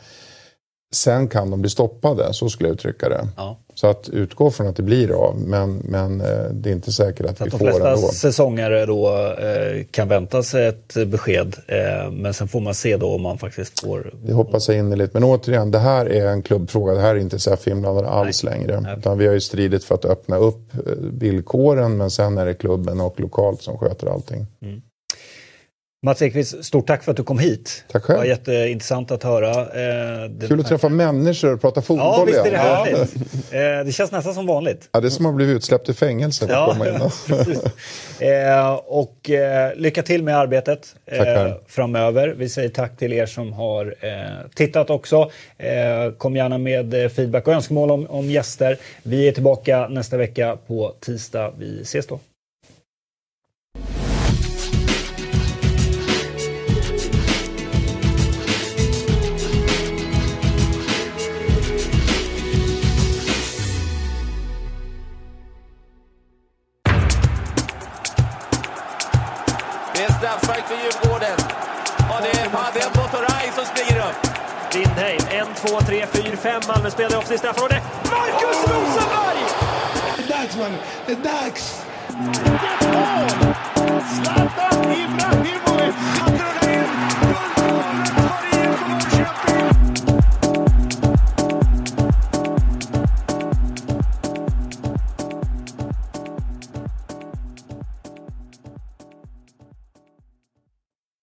[0.94, 3.28] Sen kan de bli stoppade, så skulle jag uttrycka det.
[3.36, 3.58] Ja.
[3.74, 7.26] Så att utgå från att det blir av, men, men eh, det är inte säkert
[7.26, 8.08] att Så vi att de får flesta ändå.
[8.08, 9.08] säsonger då
[9.38, 11.54] eh, kan vänta sig ett besked.
[11.66, 14.14] Eh, men sen får man se då om man faktiskt får...
[14.24, 15.14] Det hoppas jag innerligt.
[15.14, 16.92] Men återigen, det här är en klubbfråga.
[16.94, 18.80] Det här är inte SEF inblandade alls längre.
[18.80, 18.94] Nej.
[18.98, 22.54] Utan vi har ju stridit för att öppna upp eh, villkoren men sen är det
[22.54, 24.46] klubben och lokalt som sköter allting.
[26.02, 27.84] Mats Ekqvist, stort tack för att du kom hit.
[27.92, 28.16] Tack själv.
[28.20, 29.50] Det var jätteintressant att höra.
[29.60, 33.14] Eh, det- Kul att träffa människor och prata fotboll Ja, visst är det härligt.
[33.52, 34.88] Eh, det känns nästan som vanligt.
[34.92, 36.94] Ja, det är som att bli utsläppt i fängelse att komma in.
[38.20, 42.28] Eh, och eh, lycka till med arbetet eh, framöver.
[42.28, 44.12] Vi säger tack till er som har eh,
[44.54, 45.30] tittat också.
[46.18, 48.76] Kom gärna med feedback och önskemål om, om gäster.
[49.02, 51.52] Vi är tillbaka nästa vecka på tisdag.
[51.58, 52.20] Vi ses då.
[76.12, 77.82] 4, 5 Malmö-spelare också i straffområdet.
[78.04, 79.38] Marcus Rosenberg!
[80.28, 81.82] Dags mannen, det är dags!
[84.14, 84.77] Zlatan